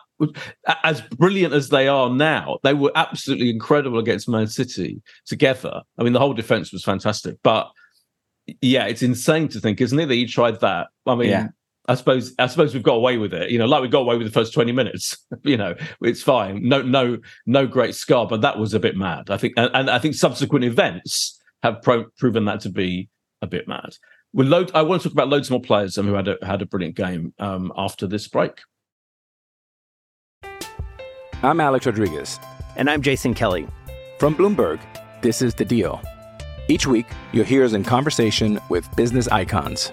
[0.83, 5.81] as brilliant as they are now, they were absolutely incredible against Man City together.
[5.99, 7.71] I mean, the whole defense was fantastic, but
[8.61, 10.89] yeah, it's insane to think, isn't it, that he tried that?
[11.07, 11.49] I mean, yeah.
[11.87, 13.51] I suppose I suppose we've got away with it.
[13.51, 15.17] You know, like we got away with the first twenty minutes.
[15.43, 16.67] you know, it's fine.
[16.67, 19.31] No, no, no great scar, but that was a bit mad.
[19.31, 23.09] I think, and, and I think subsequent events have pro- proven that to be
[23.43, 23.97] a bit mad.
[24.33, 24.71] we load.
[24.75, 26.97] I want to talk about loads more players um, who had a had a brilliant
[26.97, 28.61] game um, after this break.
[31.43, 32.41] I'm Alex Rodriguez,
[32.77, 33.67] and I'm Jason Kelly
[34.19, 34.81] from Bloomberg.
[35.21, 36.01] This is the Deal.
[36.69, 39.93] Each week, you'll hear us in conversation with business icons.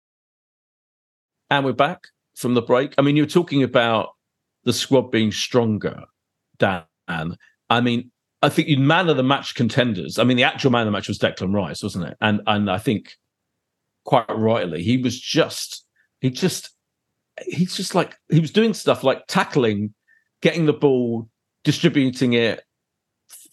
[1.51, 2.95] And we're back from the break.
[2.97, 4.11] I mean, you were talking about
[4.63, 6.05] the squad being stronger,
[6.57, 6.85] Dan.
[7.69, 8.09] I mean,
[8.41, 10.17] I think you man of the match contenders.
[10.17, 12.15] I mean, the actual man of the match was Declan Rice, wasn't it?
[12.21, 13.15] And and I think
[14.05, 15.85] quite rightly, he was just
[16.21, 16.69] he just
[17.45, 19.93] he's just like he was doing stuff like tackling,
[20.41, 21.27] getting the ball,
[21.65, 22.63] distributing it,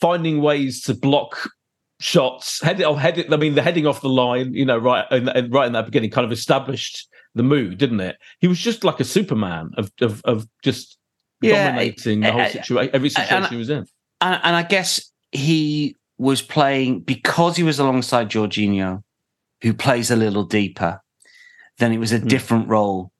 [0.00, 1.50] finding ways to block
[1.98, 3.32] shots, head it, oh, head it.
[3.32, 6.10] I mean, the heading off the line, you know, right and right in that beginning,
[6.10, 8.18] kind of established the mood, didn't it?
[8.40, 10.98] He was just like a Superman of of, of just
[11.40, 13.86] yeah, dominating the whole situation, every situation he was in.
[14.20, 19.02] And, and I guess he was playing because he was alongside Jorginho,
[19.62, 21.00] who plays a little deeper.
[21.78, 22.28] Then it was a mm.
[22.28, 23.12] different role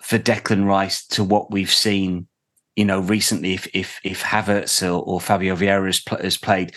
[0.00, 2.28] for Declan Rice to what we've seen,
[2.76, 3.54] you know, recently.
[3.54, 6.74] If if if Havertz or, or Fabio Vieira has, pl- has, played,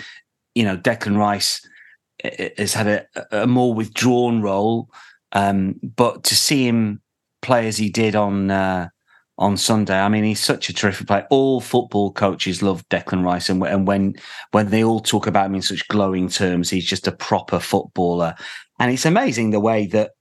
[0.55, 1.62] you know, Declan Rice
[2.23, 4.89] eh, eh, has had a, a more withdrawn role.
[5.34, 7.02] Um, but to see him
[7.41, 8.88] play as he did on uh,
[9.38, 10.00] on Sunday.
[10.00, 11.28] I mean, he's such a terrific player.
[11.30, 14.15] All football coaches love Declan Rice, and, and when
[14.52, 18.36] when they all talk about him in such glowing terms, he's just a proper footballer.
[18.80, 20.12] And it's amazing the way that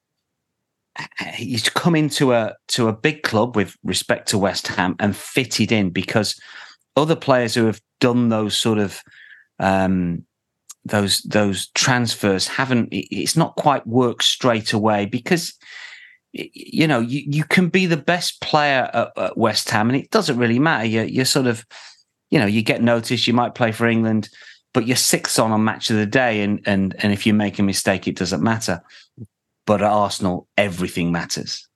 [1.35, 5.73] he's come into a to a big club with respect to West Ham and fitted
[5.73, 6.39] in because
[6.97, 9.01] other players who have done those sort of
[9.59, 10.25] um,
[10.85, 12.89] those those transfers haven't.
[12.91, 15.55] It's not quite worked straight away because
[16.33, 20.11] you know, you, you can be the best player at, at West Ham, and it
[20.11, 20.87] doesn't really matter.
[20.87, 21.67] You're, you're sort of,
[22.31, 23.27] you know, you get noticed.
[23.27, 24.31] You might play for England,
[24.73, 27.59] but you're sixth on on match of the day, and and and if you make
[27.59, 28.83] a mistake, it doesn't matter.
[29.67, 31.69] But at Arsenal, everything matters,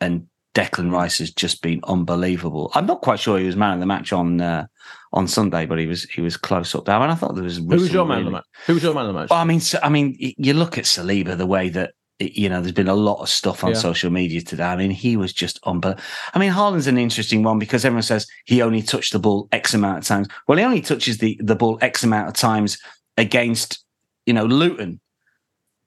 [0.00, 2.70] and Declan Rice has just been unbelievable.
[2.74, 4.66] I'm not quite sure he was man of the match on uh,
[5.12, 6.96] on Sunday, but he was he was close up there.
[6.96, 8.46] And I thought there was who was your man of the match?
[8.66, 9.30] Who was your man of the match?
[9.30, 12.60] Well, I mean, so, I mean, you look at Saliba the way that you know,
[12.60, 13.76] there's been a lot of stuff on yeah.
[13.76, 14.64] social media today.
[14.64, 15.80] I mean, he was just on.
[15.80, 16.00] But
[16.32, 19.74] I mean, Haaland's an interesting one because everyone says he only touched the ball X
[19.74, 20.28] amount of times.
[20.46, 22.78] Well, he only touches the, the ball X amount of times
[23.16, 23.84] against,
[24.26, 25.00] you know, Luton,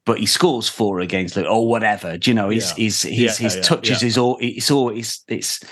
[0.07, 2.17] but he scores four against Luton or whatever.
[2.17, 2.85] Do you know, his, yeah.
[2.85, 5.63] his, his, yeah, his touches is all, it's always, it's,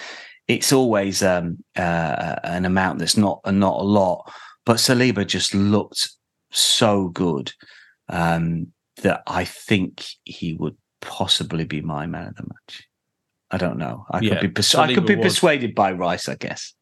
[0.48, 4.32] it's always um, uh, an amount that's not, not a lot.
[4.64, 6.10] But Saliba just looked
[6.52, 7.52] so good.
[8.08, 8.68] Um,
[9.02, 12.88] that I think he would possibly be my man of the match.
[13.52, 14.06] I don't know.
[14.10, 15.34] I yeah, could be persu- I could be was...
[15.34, 16.74] persuaded by Rice, I guess.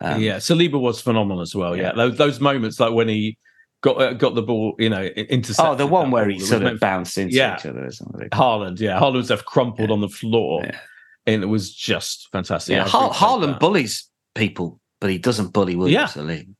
[0.00, 1.74] Um, yeah, Saliba was phenomenal as well.
[1.74, 1.92] Yeah, yeah.
[1.92, 3.36] Those, those moments like when he
[3.82, 5.72] got uh, got the ball, you know, intercepted.
[5.72, 7.56] Oh, the one where he sort of bounced into yeah.
[7.58, 7.88] each other.
[8.32, 9.94] Haaland, yeah, Haaland was crumpled yeah.
[9.94, 10.78] on the floor, yeah.
[11.26, 12.74] and it was just fantastic.
[12.74, 16.06] Yeah, ha- Haaland bullies people, but he doesn't bully William yeah.
[16.06, 16.54] Saliba.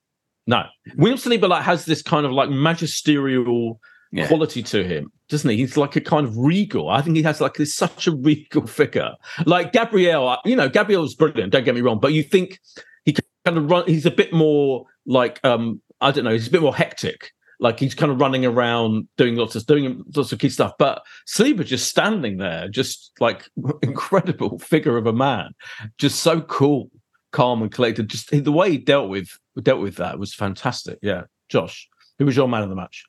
[0.46, 0.64] No,
[0.96, 3.80] William Saliba like has this kind of like magisterial
[4.12, 4.26] yeah.
[4.26, 5.58] quality to him, doesn't he?
[5.58, 6.88] He's like a kind of regal.
[6.88, 9.12] I think he has like this such a regal figure.
[9.46, 11.52] Like Gabriel, you know, Gabriel's brilliant.
[11.52, 12.58] Don't get me wrong, but you think
[13.04, 13.14] he
[13.44, 13.84] kind of run.
[13.86, 16.32] He's a bit more like um I don't know.
[16.32, 17.32] He's a bit more hectic.
[17.58, 20.72] Like he's kind of running around doing lots of doing lots of key stuff.
[20.78, 23.48] But Saliba just standing there, just like
[23.82, 25.52] incredible figure of a man,
[25.98, 26.90] just so cool,
[27.32, 28.08] calm and collected.
[28.08, 29.28] Just the way he dealt with
[29.62, 30.98] dealt with that was fantastic.
[31.02, 31.86] Yeah, Josh,
[32.18, 33.04] who was your man of the match?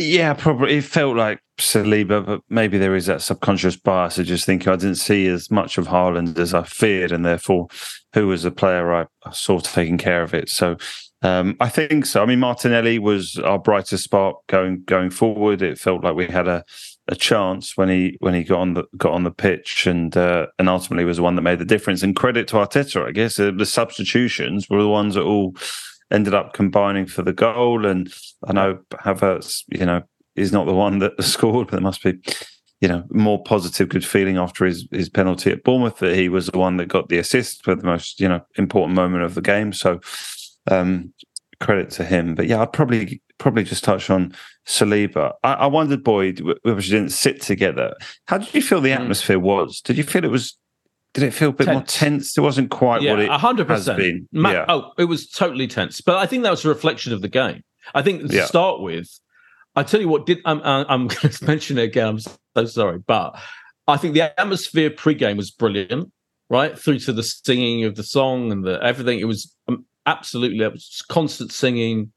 [0.00, 0.76] Yeah, probably.
[0.76, 4.76] It felt like Saliba, but maybe there is that subconscious bias of just thinking I
[4.76, 7.66] didn't see as much of Haaland as I feared, and therefore,
[8.14, 10.48] who was the player I, saw taking care of it.
[10.48, 10.76] So,
[11.22, 12.22] um, I think so.
[12.22, 15.62] I mean, Martinelli was our brightest spark going going forward.
[15.62, 16.64] It felt like we had a
[17.08, 20.46] a chance when he when he got on the got on the pitch and uh,
[20.58, 22.02] and ultimately was the one that made the difference.
[22.02, 25.56] And credit to Arteta, I guess the substitutions were the ones that all
[26.10, 27.84] ended up combining for the goal.
[27.84, 28.12] And
[28.46, 30.02] I know Havertz, you know,
[30.36, 32.14] is not the one that scored, but there must be,
[32.80, 36.46] you know, more positive, good feeling after his his penalty at Bournemouth that he was
[36.46, 39.42] the one that got the assist for the most, you know, important moment of the
[39.42, 39.72] game.
[39.72, 39.98] So
[40.70, 41.12] um,
[41.60, 42.34] credit to him.
[42.34, 44.34] But yeah, I'd probably probably just touch on
[44.66, 45.34] Saliba.
[45.42, 47.94] I, I wondered, Boyd, we obviously didn't sit together.
[48.26, 49.02] How did you feel the hmm.
[49.02, 49.80] atmosphere was?
[49.80, 50.56] Did you feel it was
[51.14, 51.74] did it feel a bit tense.
[51.74, 52.38] more tense?
[52.38, 54.28] It wasn't quite yeah, what it hundred percent.
[54.32, 54.64] Ma- yeah.
[54.68, 56.00] Oh, it was totally tense.
[56.00, 57.62] But I think that was a reflection of the game.
[57.94, 58.44] I think to yeah.
[58.44, 59.08] start with,
[59.74, 62.08] I tell you what did I'm I'm going to mention it again.
[62.08, 63.38] I'm so sorry, but
[63.86, 66.12] I think the atmosphere pre-game was brilliant.
[66.50, 69.18] Right through to the singing of the song and the everything.
[69.18, 72.12] It was um, absolutely it was constant singing,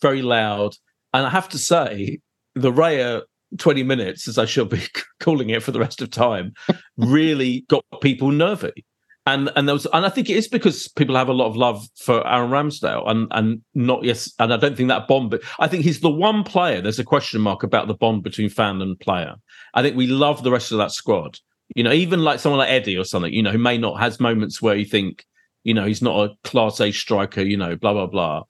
[0.00, 0.74] very loud.
[1.12, 2.20] And I have to say,
[2.54, 3.22] the Raya
[3.58, 4.82] 20 minutes, as I shall be
[5.20, 6.54] calling it for the rest of time,
[6.96, 8.84] really got people nervy.
[9.28, 11.56] And and there was and I think it is because people have a lot of
[11.56, 15.42] love for Aaron Ramsdale and and not yes and I don't think that bond but
[15.58, 18.80] I think he's the one player there's a question mark about the bond between fan
[18.80, 19.34] and player.
[19.74, 21.40] I think we love the rest of that squad.
[21.74, 24.20] You know, even like someone like Eddie or something, you know, who may not has
[24.20, 25.26] moments where you think,
[25.66, 28.44] you know, he's not a class A striker, you know, blah blah blah.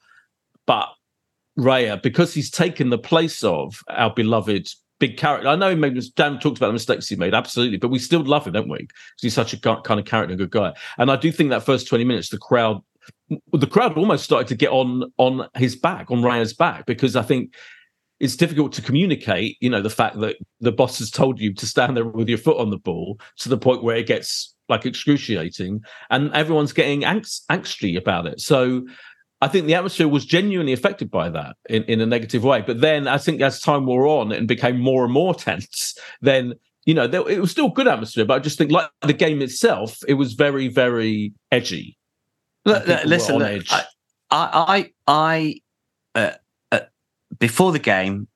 [0.67, 0.89] But
[1.59, 5.49] Raya, because he's taken the place of our beloved big character.
[5.49, 8.23] I know he made Dan talked about the mistakes he made, absolutely, but we still
[8.23, 8.79] love him, don't we?
[8.79, 10.75] Because he's such a kind of character, a good guy.
[10.99, 12.83] And I do think that first twenty minutes, the crowd,
[13.53, 17.23] the crowd almost started to get on on his back, on Raya's back, because I
[17.23, 17.55] think
[18.21, 19.57] it's difficult to communicate.
[19.61, 22.39] You know, the fact that the boss has told you to stand there with your
[22.39, 27.03] foot on the ball to the point where it gets like excruciating, and everyone's getting
[27.03, 28.41] angst, angsty about it.
[28.41, 28.87] So
[29.41, 32.63] I think the atmosphere was genuinely affected by that in, in a negative way.
[32.63, 36.55] But then I think as time wore on and became more and more tense, then
[36.85, 38.25] you know there, it was still good atmosphere.
[38.25, 41.97] But I just think like the game itself, it was very very edgy.
[42.65, 43.85] Look, listen, look, I,
[44.31, 45.61] I, I,
[46.17, 46.33] uh,
[46.73, 46.81] uh,
[47.39, 48.27] before the game,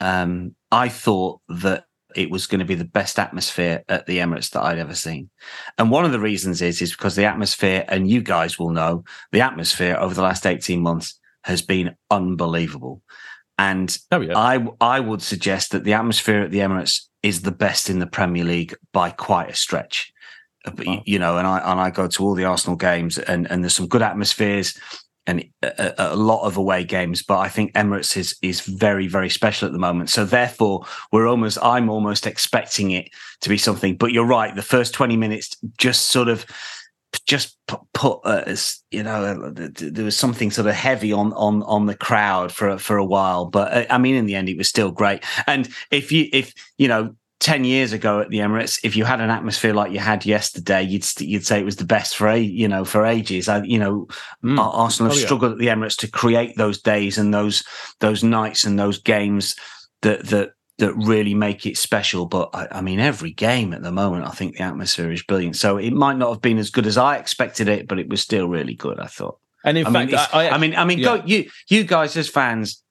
[0.00, 4.50] um, I thought that it was going to be the best atmosphere at the Emirates
[4.50, 5.30] that I'd ever seen.
[5.78, 9.04] And one of the reasons is is because the atmosphere, and you guys will know,
[9.32, 13.02] the atmosphere over the last 18 months has been unbelievable.
[13.58, 14.38] And oh, yeah.
[14.38, 18.06] I I would suggest that the atmosphere at the Emirates is the best in the
[18.06, 20.12] Premier League by quite a stretch.
[20.64, 21.02] Uh, wow.
[21.04, 23.76] You know, and I and I go to all the Arsenal games, and and there's
[23.76, 24.78] some good atmospheres
[25.30, 29.30] and a, a, lot of away games, but I think Emirates is is very very
[29.30, 30.10] special at the moment.
[30.10, 33.10] So therefore, we're almost I'm almost expecting it
[33.42, 33.96] to be something.
[33.96, 36.44] But you're right, the first twenty minutes just sort of
[37.26, 38.54] just put, put uh,
[38.90, 42.78] you know uh, there was something sort of heavy on on on the crowd for
[42.78, 45.68] for a while but uh, i mean in the end it was still great and
[45.90, 49.30] if you if you know 10 years ago at the Emirates, if you had an
[49.30, 52.68] atmosphere like you had yesterday, you'd you'd say it was the best for a you
[52.68, 53.48] know for ages.
[53.48, 54.06] I, you know,
[54.44, 54.58] mm.
[54.58, 55.26] Arsenal have oh, yeah.
[55.26, 57.64] struggled at the Emirates to create those days and those
[58.00, 59.56] those nights and those games
[60.02, 62.26] that that that really make it special.
[62.26, 65.56] But I, I, mean, every game at the moment, I think the atmosphere is brilliant.
[65.56, 68.20] So it might not have been as good as I expected it, but it was
[68.20, 69.00] still really good.
[69.00, 69.38] I thought.
[69.64, 71.16] And in I fact, mean, I, I, mean, I mean, yeah.
[71.16, 72.82] go you you guys as fans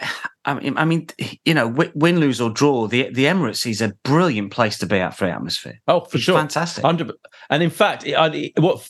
[0.44, 1.08] I mean, I mean,
[1.44, 5.00] you know, win, lose or draw, the the Emirates is a brilliant place to be
[5.00, 5.80] at for atmosphere.
[5.88, 6.84] Oh, for it's sure, fantastic.
[6.84, 8.88] And in fact, it, what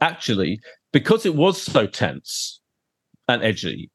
[0.00, 0.60] actually
[0.92, 2.60] because it was so tense
[3.26, 3.90] and edgy,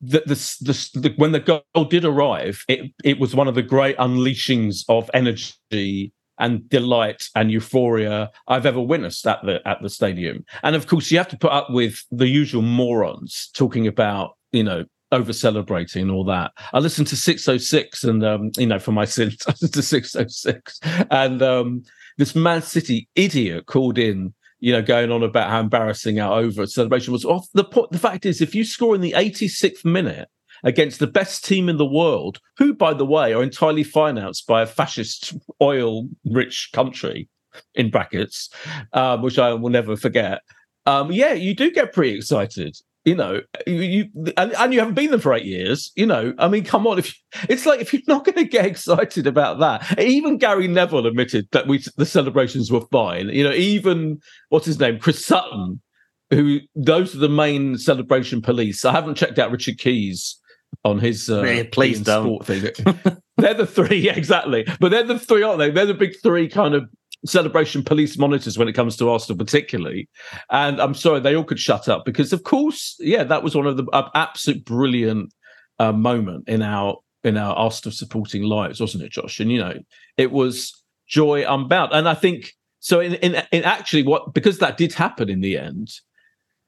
[0.00, 3.62] the, the, the, the, when the goal did arrive, it it was one of the
[3.62, 9.88] great unleashings of energy and delight and euphoria I've ever witnessed at the at the
[9.88, 10.44] stadium.
[10.62, 14.64] And of course, you have to put up with the usual morons talking about you
[14.64, 16.52] know over celebrating and all that.
[16.72, 20.80] I listened to 606 and um, you know, for my sins, I listened to 606.
[21.10, 21.82] And um
[22.16, 26.66] this Man City idiot called in, you know, going on about how embarrassing our over
[26.66, 27.24] celebration was.
[27.24, 30.28] Off the point the fact is if you score in the 86th minute
[30.62, 34.62] against the best team in the world, who by the way are entirely financed by
[34.62, 37.28] a fascist oil rich country
[37.74, 38.48] in brackets,
[38.92, 40.40] um, which I will never forget.
[40.86, 44.94] Um, yeah, you do get pretty excited you know, you, you and, and, you haven't
[44.94, 45.92] been there for eight years.
[45.94, 46.98] You know, I mean, come on.
[46.98, 50.68] If you, it's like if you're not going to get excited about that, even Gary
[50.68, 53.28] Neville admitted that we the celebrations were fine.
[53.28, 55.82] You know, even what's his name, Chris Sutton,
[56.30, 58.84] who those are the main celebration police.
[58.84, 60.40] I haven't checked out Richard Keys
[60.84, 62.44] on his uh, yeah, please don't.
[62.44, 62.62] thing.
[63.36, 64.66] they're the three, yeah, exactly.
[64.80, 65.70] But they're the three, aren't they?
[65.70, 66.88] They're the big three kind of
[67.24, 70.08] celebration police monitors when it comes to Arsenal, particularly.
[70.50, 73.66] And I'm sorry, they all could shut up because, of course, yeah, that was one
[73.66, 75.32] of the uh, absolute brilliant
[75.78, 79.40] uh, moment in our in our Arsenal supporting lives, wasn't it, Josh?
[79.40, 79.74] And you know,
[80.16, 81.92] it was joy unbound.
[81.92, 83.00] And I think so.
[83.00, 85.90] In in, in actually, what because that did happen in the end.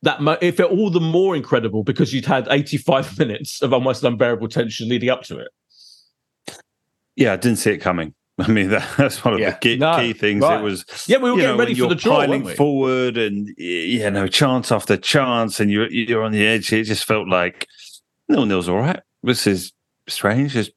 [0.03, 4.05] That mo- it felt all the more incredible because you'd had 85 minutes of almost
[4.05, 5.49] unbearable tension leading up to it.
[7.17, 8.15] Yeah, I didn't see it coming.
[8.39, 9.51] I mean, that, that's one of yeah.
[9.51, 10.43] the key, no, key things.
[10.43, 10.61] Right.
[10.61, 14.11] It was yeah, we were getting know, ready for the draw, piling forward, and you
[14.11, 16.71] know, chance after chance, and you're you're on the edge.
[16.71, 17.67] It just felt like
[18.29, 19.01] nil nil's all right.
[19.23, 19.73] This is
[20.07, 20.53] strange.
[20.53, 20.73] Just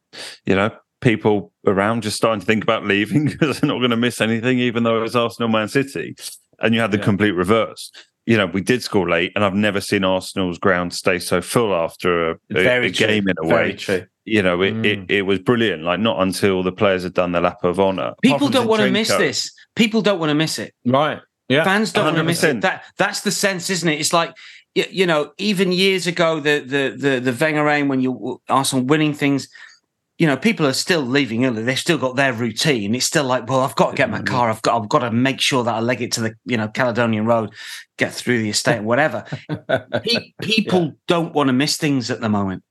[0.45, 3.97] you know, people around just starting to think about leaving because they're not going to
[3.97, 6.15] miss anything, even though it was Arsenal, Man City,
[6.59, 7.03] and you had the yeah.
[7.03, 7.91] complete reverse.
[8.25, 11.73] You know, we did score late, and I've never seen Arsenal's ground stay so full
[11.73, 13.75] after a, a, a game in a Very way.
[13.75, 14.85] True you know, it, mm.
[14.85, 15.83] it, it, was brilliant.
[15.83, 18.13] Like not until the players had done the lap of honour.
[18.21, 19.51] People don't want to miss this.
[19.75, 20.73] People don't want to miss it.
[20.85, 21.19] Right.
[21.47, 21.63] Yeah.
[21.63, 22.61] Fans don't want to miss it.
[22.61, 23.99] That that's the sense, isn't it?
[23.99, 24.35] It's like
[24.75, 29.13] you know, even years ago, the the the the Wenger aim when you Arsenal winning
[29.13, 29.49] things,
[30.19, 31.63] you know, people are still leaving early.
[31.63, 32.93] They've still got their routine.
[32.93, 34.49] It's still like, well, I've got to get my car.
[34.49, 36.67] I've got I've got to make sure that I leg it to the you know
[36.67, 37.53] Caledonian Road,
[37.97, 39.25] get through the estate, whatever.
[40.41, 40.91] people yeah.
[41.07, 42.63] don't want to miss things at the moment.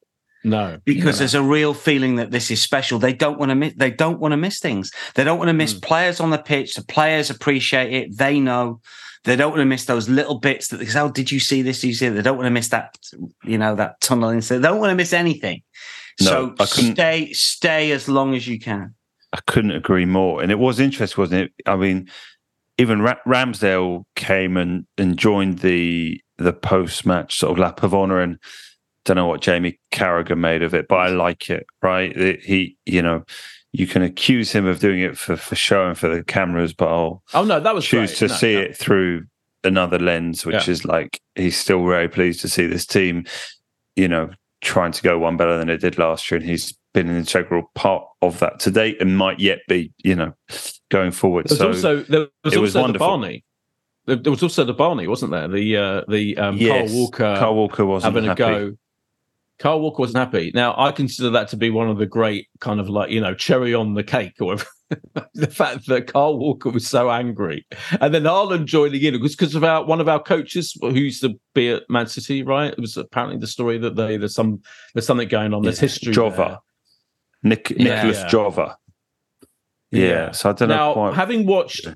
[0.44, 1.18] No, because no.
[1.18, 2.98] there's a real feeling that this is special.
[2.98, 3.74] They don't want to miss.
[3.76, 4.92] They don't want to miss things.
[5.14, 5.82] They don't want to miss mm.
[5.82, 6.74] players on the pitch.
[6.74, 8.16] The players appreciate it.
[8.16, 8.80] They know.
[9.24, 11.62] They don't want to miss those little bits that they say, "Oh, did you see
[11.62, 11.80] this?
[11.80, 12.10] Did you see?" It?
[12.10, 12.96] They don't want to miss that.
[13.44, 14.42] You know that tunneling.
[14.42, 15.62] So they don't want to miss anything.
[16.20, 18.94] No, so stay, stay as long as you can.
[19.32, 20.42] I couldn't agree more.
[20.42, 21.52] And it was interesting, wasn't it?
[21.66, 22.08] I mean,
[22.78, 27.92] even Ra- Ramsdale came and and joined the the post match sort of lap of
[27.94, 28.38] honor and
[29.08, 31.66] don't know what Jamie Carragher made of it, but I like it.
[31.82, 32.14] Right?
[32.40, 33.24] He, you know,
[33.72, 36.88] you can accuse him of doing it for for show and for the cameras, but
[36.88, 38.18] I'll oh no, that was choose great.
[38.18, 38.60] to no, see no.
[38.60, 39.26] it through
[39.64, 40.72] another lens, which yeah.
[40.72, 43.24] is like he's still very pleased to see this team,
[43.96, 44.30] you know,
[44.60, 47.70] trying to go one better than it did last year, and he's been an integral
[47.74, 50.32] part of that to date, and might yet be, you know,
[50.90, 51.46] going forward.
[51.48, 53.44] There's so also there was also was the Barney.
[54.06, 55.48] There was also the Barney, wasn't there?
[55.48, 56.90] The uh, the um, yes.
[56.90, 57.36] Kyle Walker.
[57.38, 58.42] Kyle Walker wasn't having happy.
[58.42, 58.76] a go
[59.58, 60.52] Kyle Walker wasn't happy.
[60.54, 63.34] Now, I consider that to be one of the great kind of like, you know,
[63.34, 64.56] cherry on the cake or
[65.34, 67.66] the fact that Kyle Walker was so angry.
[68.00, 71.22] And then Haaland joining in was because of our one of our coaches who used
[71.22, 72.72] to be at Man City, right?
[72.72, 74.62] It was apparently the story that they there's some
[74.94, 75.62] there's something going on.
[75.62, 76.14] There's history.
[76.14, 76.58] Jover.
[77.42, 78.02] Nick yeah.
[78.02, 78.28] Nicholas yeah.
[78.28, 78.74] Jover.
[79.90, 80.06] Yeah.
[80.06, 80.30] yeah.
[80.32, 81.14] So I don't now, know quite...
[81.14, 81.88] having watched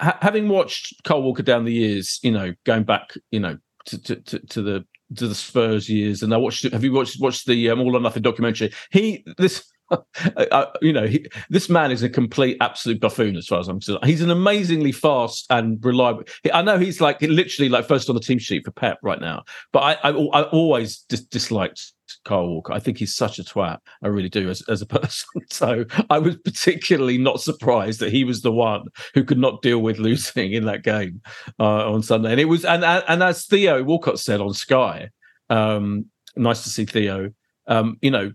[0.00, 4.02] ha- having watched Kyle Walker down the years, you know, going back, you know, to,
[4.02, 4.84] to, to, to the
[5.16, 6.64] to the Spurs years, and I watched.
[6.64, 8.72] Have you watched watched the um, All or Nothing documentary?
[8.90, 9.71] He this.
[10.80, 14.04] You know, he, this man is a complete, absolute buffoon as far as I'm concerned.
[14.04, 16.24] He's an amazingly fast and reliable.
[16.52, 19.44] I know he's like literally like first on the team sheet for Pep right now,
[19.72, 21.92] but I, I, I always dis- disliked
[22.24, 22.72] Kyle Walker.
[22.72, 23.78] I think he's such a twat.
[24.02, 25.28] I really do as, as a person.
[25.50, 29.78] So I was particularly not surprised that he was the one who could not deal
[29.78, 31.20] with losing in that game
[31.58, 32.32] uh, on Sunday.
[32.32, 35.10] And it was, and and as Theo Walcott said on Sky,
[35.50, 36.06] um,
[36.36, 37.30] nice to see Theo.
[37.68, 38.32] Um, you know,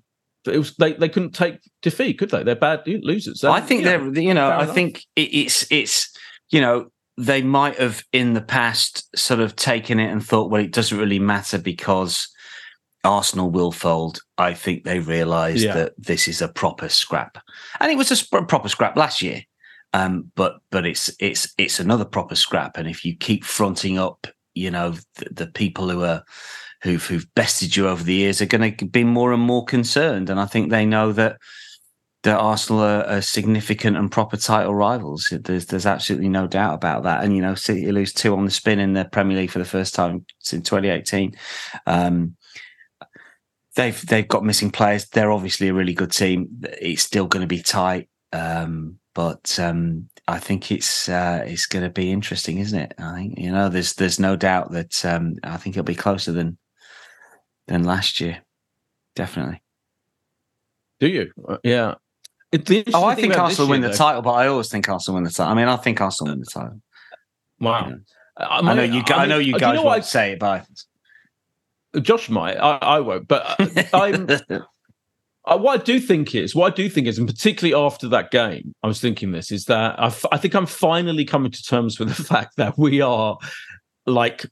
[0.48, 2.44] it was they, they couldn't take defeat, could they?
[2.44, 3.44] They're bad losers.
[3.44, 6.16] I think they're you know I think it's it's
[6.50, 10.64] you know they might have in the past sort of taken it and thought well
[10.64, 12.30] it doesn't really matter because
[13.04, 14.20] Arsenal will fold.
[14.38, 15.74] I think they realised yeah.
[15.74, 17.38] that this is a proper scrap,
[17.80, 19.44] and it was a sp- proper scrap last year.
[19.94, 24.28] Um, but but it's it's it's another proper scrap, and if you keep fronting up,
[24.54, 26.24] you know the, the people who are
[26.84, 30.30] who've who've bested you over the years are going to be more and more concerned,
[30.30, 31.38] and I think they know that
[32.24, 35.32] that Arsenal are, are, significant and proper title rivals.
[35.32, 37.24] There's there's absolutely no doubt about that.
[37.24, 39.66] And you know, City lose two on the spin in the Premier League for the
[39.66, 41.36] first time since 2018.
[41.86, 42.36] Um,
[43.76, 45.08] they've they've got missing players.
[45.08, 46.48] They're obviously a really good team.
[46.82, 51.84] It's still going to be tight, um, but um, I think it's uh, it's going
[51.84, 52.94] to be interesting, isn't it?
[52.98, 56.34] I think you know there's there's no doubt that um, I think it'll be closer
[56.34, 56.58] than
[57.68, 58.42] than last year,
[59.16, 59.62] definitely.
[61.00, 61.32] Do you?
[61.48, 61.96] Uh, yeah.
[62.94, 65.30] oh, I think Arsenal win the though, title, but I always think Arsenal win the
[65.30, 65.52] title.
[65.52, 66.82] I mean, I think Arsenal win the title.
[67.60, 67.94] Wow.
[68.38, 68.92] I know you.
[68.92, 70.68] I, mean, I know you guys you know won't say it, but
[72.02, 72.58] Josh might.
[72.58, 73.28] I, I won't.
[73.28, 73.56] But
[73.94, 74.28] I'm.
[75.48, 78.32] Uh, what I do think is, what I do think is, and particularly after that
[78.32, 81.64] game, I was thinking this is that I, f- I think I'm finally coming to
[81.64, 83.38] terms with the fact that we are
[84.06, 84.46] like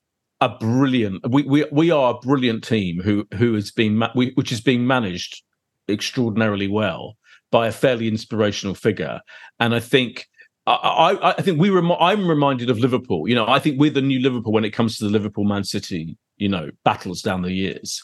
[0.45, 4.61] a brilliant, we we we are a brilliant team who who has been which is
[4.61, 5.43] being managed
[5.87, 7.17] extraordinarily well
[7.51, 9.19] by a fairly inspirational figure,
[9.59, 10.27] and I think.
[10.67, 13.27] I, I, I think we rem- I'm reminded of Liverpool.
[13.29, 15.63] You know, I think we're the new Liverpool when it comes to the Liverpool Man
[15.63, 18.01] City, you know, battles down the years.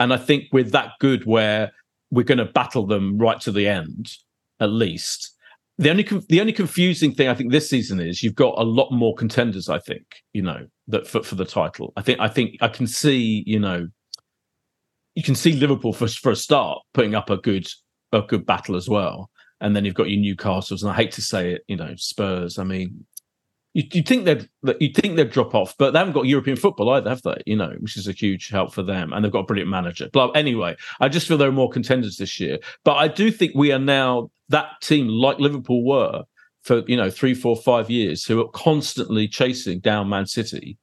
[0.00, 1.70] And I think we're that good where
[2.10, 4.10] we're going to battle them right to the end,
[4.58, 5.36] at least.
[5.78, 8.90] The only the only confusing thing I think this season is you've got a lot
[8.90, 9.68] more contenders.
[9.68, 10.02] I think
[10.32, 11.92] you know that for, for the title.
[11.96, 13.88] I think I think I can see you know
[15.14, 17.68] you can see Liverpool for for a start putting up a good
[18.12, 21.22] a good battle as well, and then you've got your Newcastle's and I hate to
[21.22, 22.58] say it, you know Spurs.
[22.58, 23.06] I mean,
[23.74, 24.48] you you think they'd
[24.80, 27.40] you think they'd drop off, but they haven't got European football either, have they?
[27.46, 30.08] You know, which is a huge help for them, and they've got a brilliant manager.
[30.12, 32.58] But anyway, I just feel there are more contenders this year.
[32.84, 36.24] But I do think we are now that team, like Liverpool were
[36.62, 40.78] for you know three, four, five years, who are constantly chasing down Man City,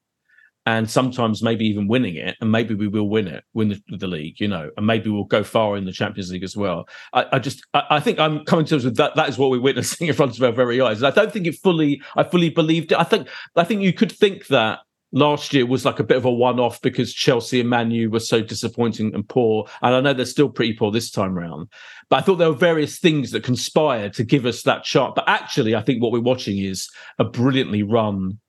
[0.65, 4.07] and sometimes maybe even winning it, and maybe we will win it, win the, the
[4.07, 6.87] league, you know, and maybe we'll go far in the Champions League as well.
[7.13, 9.15] I, I just, I, I, think I'm coming to terms with that.
[9.15, 10.97] That is what we're witnessing in front of our very eyes.
[10.97, 12.97] And I don't think it fully, I fully believed it.
[12.97, 14.79] I think, I think you could think that
[15.15, 18.41] last year was like a bit of a one-off because Chelsea and Manu were so
[18.41, 21.69] disappointing and poor, and I know they're still pretty poor this time round.
[22.09, 25.15] But I thought there were various things that conspired to give us that chart.
[25.15, 28.39] But actually, I think what we're watching is a brilliantly run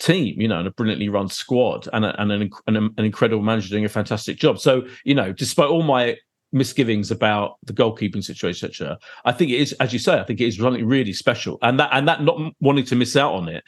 [0.00, 3.42] team, you know, and a brilliantly run squad, and, a, and an, an, an incredible
[3.42, 4.58] manager doing a fantastic job.
[4.58, 6.16] So, you know, despite all my
[6.52, 8.98] misgivings about the goalkeeping situation, etc.
[9.24, 11.80] I think it is, as you say, I think it is something really special, and
[11.80, 13.64] that and that not wanting to miss out on it,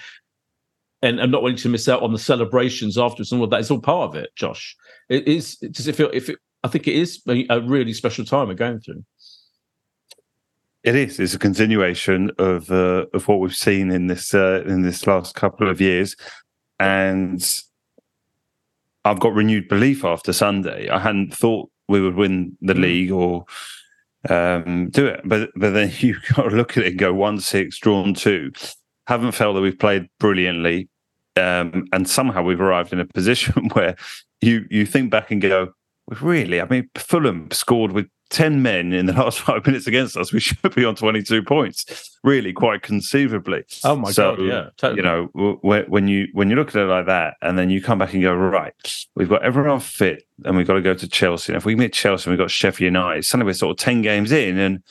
[1.05, 3.71] and, and not wanting to miss out on the celebrations afterwards and all that is
[3.71, 4.35] all part of it.
[4.37, 4.75] Josh,
[5.09, 5.57] it is.
[5.57, 6.11] Does it feel?
[6.13, 9.05] If it, I think it is a, a really special time we're going through.
[10.83, 11.21] It is.
[11.21, 15.35] It's a continuation of uh, of what we've seen in this uh, in this last
[15.35, 16.17] couple of years,
[16.81, 17.47] and
[19.05, 20.89] I've got renewed belief after Sunday.
[20.89, 22.81] I hadn't thought we would win the mm.
[22.81, 23.45] league or
[24.31, 27.41] um, do it, but but then you got to look at it and go one
[27.41, 28.53] six drawn two.
[29.07, 30.89] Haven't felt that we've played brilliantly,
[31.37, 33.97] um, and somehow we've arrived in a position where
[34.41, 35.73] you you think back and go,
[36.21, 36.61] really?
[36.61, 40.41] I mean, Fulham scored with 10 men in the last five minutes against us, we
[40.41, 43.65] should be on 22 points, really, quite conceivably.
[43.85, 44.45] Oh, my so, God.
[44.45, 44.69] Yeah.
[44.77, 44.99] Totally.
[44.99, 47.99] You know, when you when you look at it like that, and then you come
[47.99, 48.75] back and go, right,
[49.15, 51.53] we've got everyone fit and we've got to go to Chelsea.
[51.53, 54.03] And if we meet Chelsea and we've got Sheffield United, suddenly we're sort of 10
[54.03, 54.83] games in and,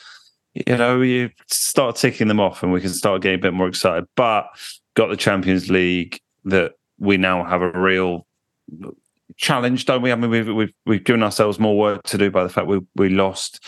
[0.53, 3.67] you know, you start ticking them off and we can start getting a bit more
[3.67, 4.05] excited.
[4.15, 4.47] But
[4.95, 8.27] got the Champions League that we now have a real
[9.37, 10.11] challenge, don't we?
[10.11, 12.79] I mean, we've we've we've given ourselves more work to do by the fact we
[12.95, 13.63] we lost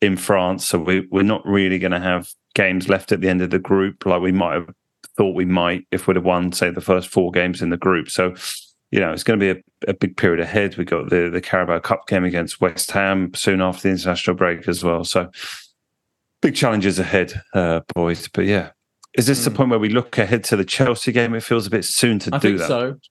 [0.00, 3.42] in France, so we we're not really going to have games left at the end
[3.42, 4.70] of the group like we might have
[5.16, 8.10] thought we might if we'd have won, say, the first four games in the group.
[8.10, 8.34] So,
[8.90, 10.76] you know, it's going to be a, a big period ahead.
[10.76, 14.66] We got the the Carabao Cup game against West Ham soon after the international break
[14.68, 15.04] as well.
[15.04, 15.30] So,
[16.40, 18.28] big challenges ahead, uh, boys.
[18.28, 18.70] But yeah,
[19.14, 19.44] is this mm.
[19.44, 19.56] the hmm.
[19.56, 21.34] point where we look ahead to the Chelsea game?
[21.34, 22.36] It feels a bit soon to do that.
[22.36, 22.68] I do think that.
[22.68, 23.10] So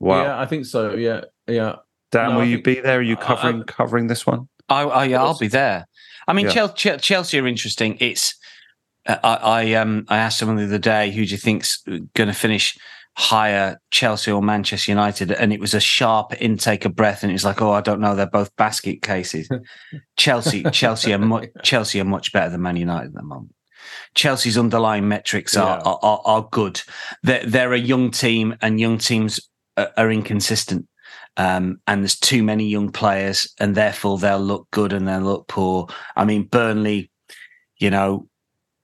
[0.00, 0.22] Wow.
[0.22, 0.94] Yeah, I think so.
[0.94, 1.76] Yeah, yeah.
[2.10, 2.98] Dan, no, will you be there?
[2.98, 4.48] Are you covering I, covering this one?
[4.68, 5.86] I, I yeah, I'll be there.
[6.26, 6.52] I mean, yeah.
[6.52, 7.96] Chelsea, Chelsea are interesting.
[8.00, 8.34] It's
[9.06, 11.82] uh, I, I um I asked someone the other day who do you think's
[12.14, 12.78] going to finish
[13.16, 17.34] higher, Chelsea or Manchester United, and it was a sharp intake of breath, and it
[17.34, 19.48] was like, oh, I don't know, they're both basket cases.
[20.16, 23.52] Chelsea, Chelsea are mu- Chelsea are much better than Man United at the moment.
[24.14, 25.82] Chelsea's underlying metrics are, yeah.
[25.84, 26.80] are, are, are good.
[27.22, 29.40] They're, they're a young team, and young teams
[29.76, 30.88] are inconsistent.
[31.36, 35.46] Um, and there's too many young players, and therefore they'll look good and they'll look
[35.46, 35.86] poor.
[36.16, 37.10] I mean, Burnley,
[37.76, 38.28] you know,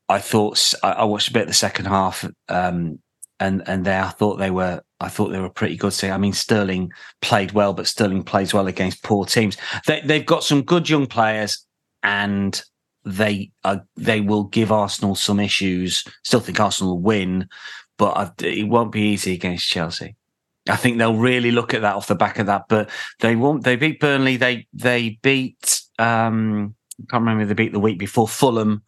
[0.08, 3.00] I thought I, watched a bit of the second half, um,
[3.40, 5.92] and and there I thought they were I thought they were pretty good.
[5.92, 9.56] So I mean, Sterling played well, but Sterling plays well against poor teams.
[9.86, 11.66] They, they've got some good young players,
[12.04, 12.62] and
[13.04, 16.04] they are, they will give Arsenal some issues.
[16.22, 17.48] Still think Arsenal will win,
[17.98, 20.16] but I, it won't be easy against Chelsea.
[20.68, 22.64] I think they'll really look at that off the back of that.
[22.68, 22.90] But
[23.20, 23.64] they won't.
[23.64, 24.36] They beat Burnley.
[24.36, 25.82] They they beat.
[25.98, 27.44] Um, I can't remember.
[27.44, 28.82] They beat the week before Fulham,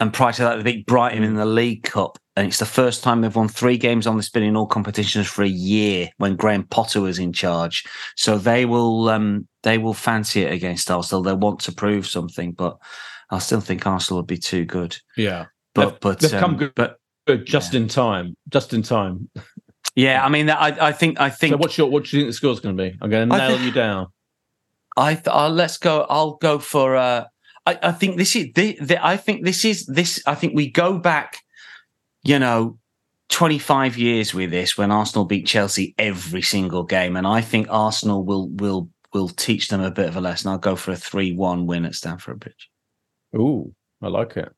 [0.00, 2.18] and prior to that, they beat Brighton in the League Cup.
[2.34, 5.26] And it's the first time they've won three games on the spin in all competitions
[5.26, 7.84] for a year when Graham Potter was in charge.
[8.16, 11.22] So they will um, they will fancy it against Arsenal.
[11.22, 12.78] They'll want to prove something, but
[13.32, 14.96] I still think Arsenal would be too good.
[15.16, 16.98] Yeah, but they've, but they've um, come good, but
[17.44, 17.80] just yeah.
[17.80, 18.36] in time.
[18.48, 19.28] Just in time.
[19.94, 21.52] Yeah, I mean, I, I think I think.
[21.52, 22.96] So what's your what do you think the score's going to be?
[23.00, 24.08] I'm going to nail you down.
[24.96, 26.06] I th- uh, let's go.
[26.08, 26.96] I'll go for.
[26.96, 27.24] Uh,
[27.66, 28.52] I, I think this is.
[28.54, 30.22] The, the, I think this is this.
[30.26, 31.38] I think we go back.
[32.24, 32.78] You know,
[33.30, 38.24] 25 years with this when Arsenal beat Chelsea every single game, and I think Arsenal
[38.24, 40.50] will will will teach them a bit of a lesson.
[40.50, 42.70] I'll go for a three-one win at Stamford Bridge.
[43.36, 44.50] Ooh, I like it.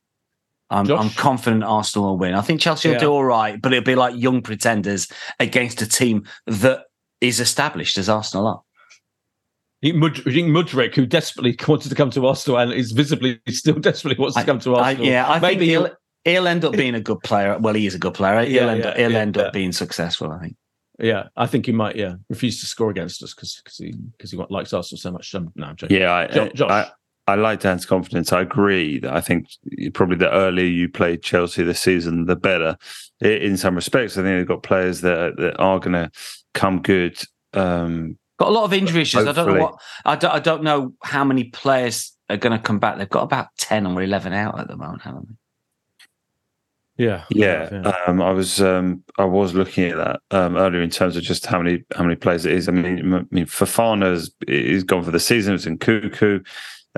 [0.71, 2.35] I'm, I'm confident Arsenal will win.
[2.35, 3.01] I think Chelsea will Yeah.
[3.01, 5.09] do all right, but it'll be like young pretenders
[5.39, 6.85] against a team that
[7.21, 8.63] is established as Arsenal are.
[9.83, 10.25] You think Mud-
[10.67, 14.45] Mudryk, who desperately wanted to come to Arsenal and is visibly still desperately wants to
[14.45, 15.07] come to I, Arsenal.
[15.07, 15.95] yeah, I maybe think he'll, he'll,
[16.25, 17.59] he'll end up being a good player.
[17.59, 18.41] Well, he is a good player.
[18.43, 19.43] He'll Yeah, end yeah, up, he'll yeah, end yeah.
[19.43, 20.33] up being successful.
[20.33, 20.57] I think.
[20.99, 21.97] yeah, I think he might.
[21.97, 25.35] Yeah, refuse to score against us because because he because he likes Arsenal so much.
[25.35, 25.99] Um, no, I'm joking.
[26.01, 26.71] Yeah, I, Jo- Josh.
[26.71, 26.91] I,
[27.27, 28.33] I like Dan's confidence.
[28.33, 29.49] I agree that I think
[29.95, 32.77] probably the earlier you played Chelsea this season, the better.
[33.21, 36.11] In some respects, I think they've got players that that are going to
[36.53, 37.19] come good.
[37.55, 39.27] Um, Got a lot of injury issues.
[39.27, 39.81] I don't know what.
[40.05, 42.99] I don't, I don't know how many players are going to come back.
[42.99, 45.35] They've got about ten or eleven out at the moment, haven't they?
[46.97, 51.17] yeah, yeah, um, I was um, I was looking at that um, earlier in terms
[51.17, 52.69] of just how many how many players it is.
[52.69, 55.55] I mean, I mean, Fofana's is gone for the season.
[55.55, 56.47] It's Nkunku.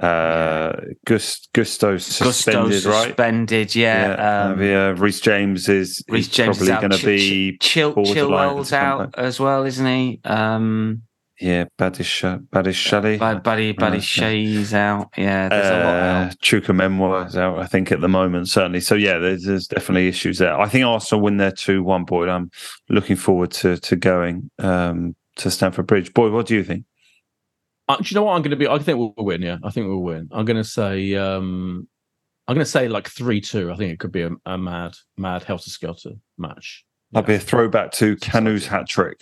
[0.00, 0.72] Uh,
[1.06, 3.06] Gust, Gusto suspended, Gusto right?
[3.08, 4.48] suspended, yeah.
[4.52, 4.94] um, uh, yeah.
[4.96, 9.40] Reece James is, Reece James probably going to Ch- be Ch- Chil- Chilwell's out as
[9.40, 10.20] well, isn't he?
[10.24, 11.02] Um,
[11.40, 13.18] Yeah, Badish Badiashile.
[13.18, 15.08] Bad- Buddy Buddy Uh, Shea's out.
[15.16, 16.30] Yeah, there's a lot out.
[16.30, 18.80] Uh, Chukwuemeka is out, I think, at the moment, certainly.
[18.80, 20.58] So, yeah, there's, there's definitely issues there.
[20.58, 22.28] I think Arsenal win their 2 1, Boyd.
[22.28, 22.50] I'm
[22.90, 26.12] looking forward to to going um, to Stamford Bridge.
[26.14, 26.84] Boyd, what do you think?
[27.88, 28.66] Uh, do you know what I'm going to be?
[28.66, 29.42] I think we'll win.
[29.42, 30.28] Yeah, I think we'll win.
[30.32, 31.14] I'm going to say.
[31.14, 31.88] um
[32.48, 33.72] I'm going to say like three two.
[33.72, 36.84] I think it could be a, a mad, mad helter skelter match.
[37.12, 39.20] That'd be a throwback to Kanu's hat trick.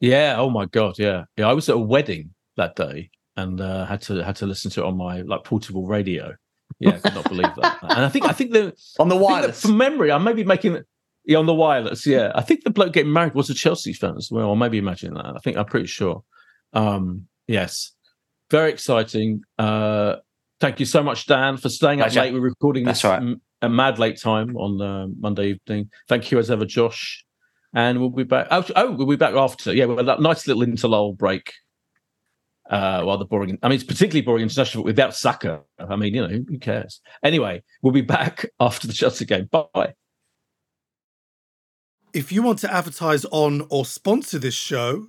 [0.00, 0.36] Yeah.
[0.38, 0.98] Oh my god.
[0.98, 1.24] Yeah.
[1.36, 1.48] Yeah.
[1.48, 4.82] I was at a wedding that day and uh, had to had to listen to
[4.82, 6.34] it on my like portable radio.
[6.78, 7.78] Yeah, I could not believe that.
[7.82, 10.82] And I think I think the on the wireless from memory, I may be making
[11.24, 12.06] yeah on the wireless.
[12.06, 14.50] Yeah, I think the bloke getting married was a Chelsea fan as well.
[14.50, 15.34] Or maybe imagine that.
[15.36, 16.22] I think I'm pretty sure.
[16.72, 17.92] Um, yes,
[18.50, 19.42] very exciting.
[19.58, 20.16] Uh,
[20.60, 22.20] thank you so much, Dan, for staying up Pleasure.
[22.20, 22.34] late.
[22.34, 23.22] We're recording That's this right.
[23.22, 25.90] m- a mad late time on uh, Monday evening.
[26.08, 27.24] Thank you as ever, Josh.
[27.74, 28.46] And we'll be back.
[28.50, 29.74] Oh, oh we'll be back after.
[29.74, 31.52] Yeah, well, that nice little interlull break.
[32.70, 35.60] Uh, while the boring, I mean, it's particularly boring international without Saka.
[35.78, 37.00] I mean, you know, who cares?
[37.22, 39.50] Anyway, we'll be back after the Chelsea game.
[39.50, 39.94] Bye.
[42.14, 45.08] If you want to advertise on or sponsor this show,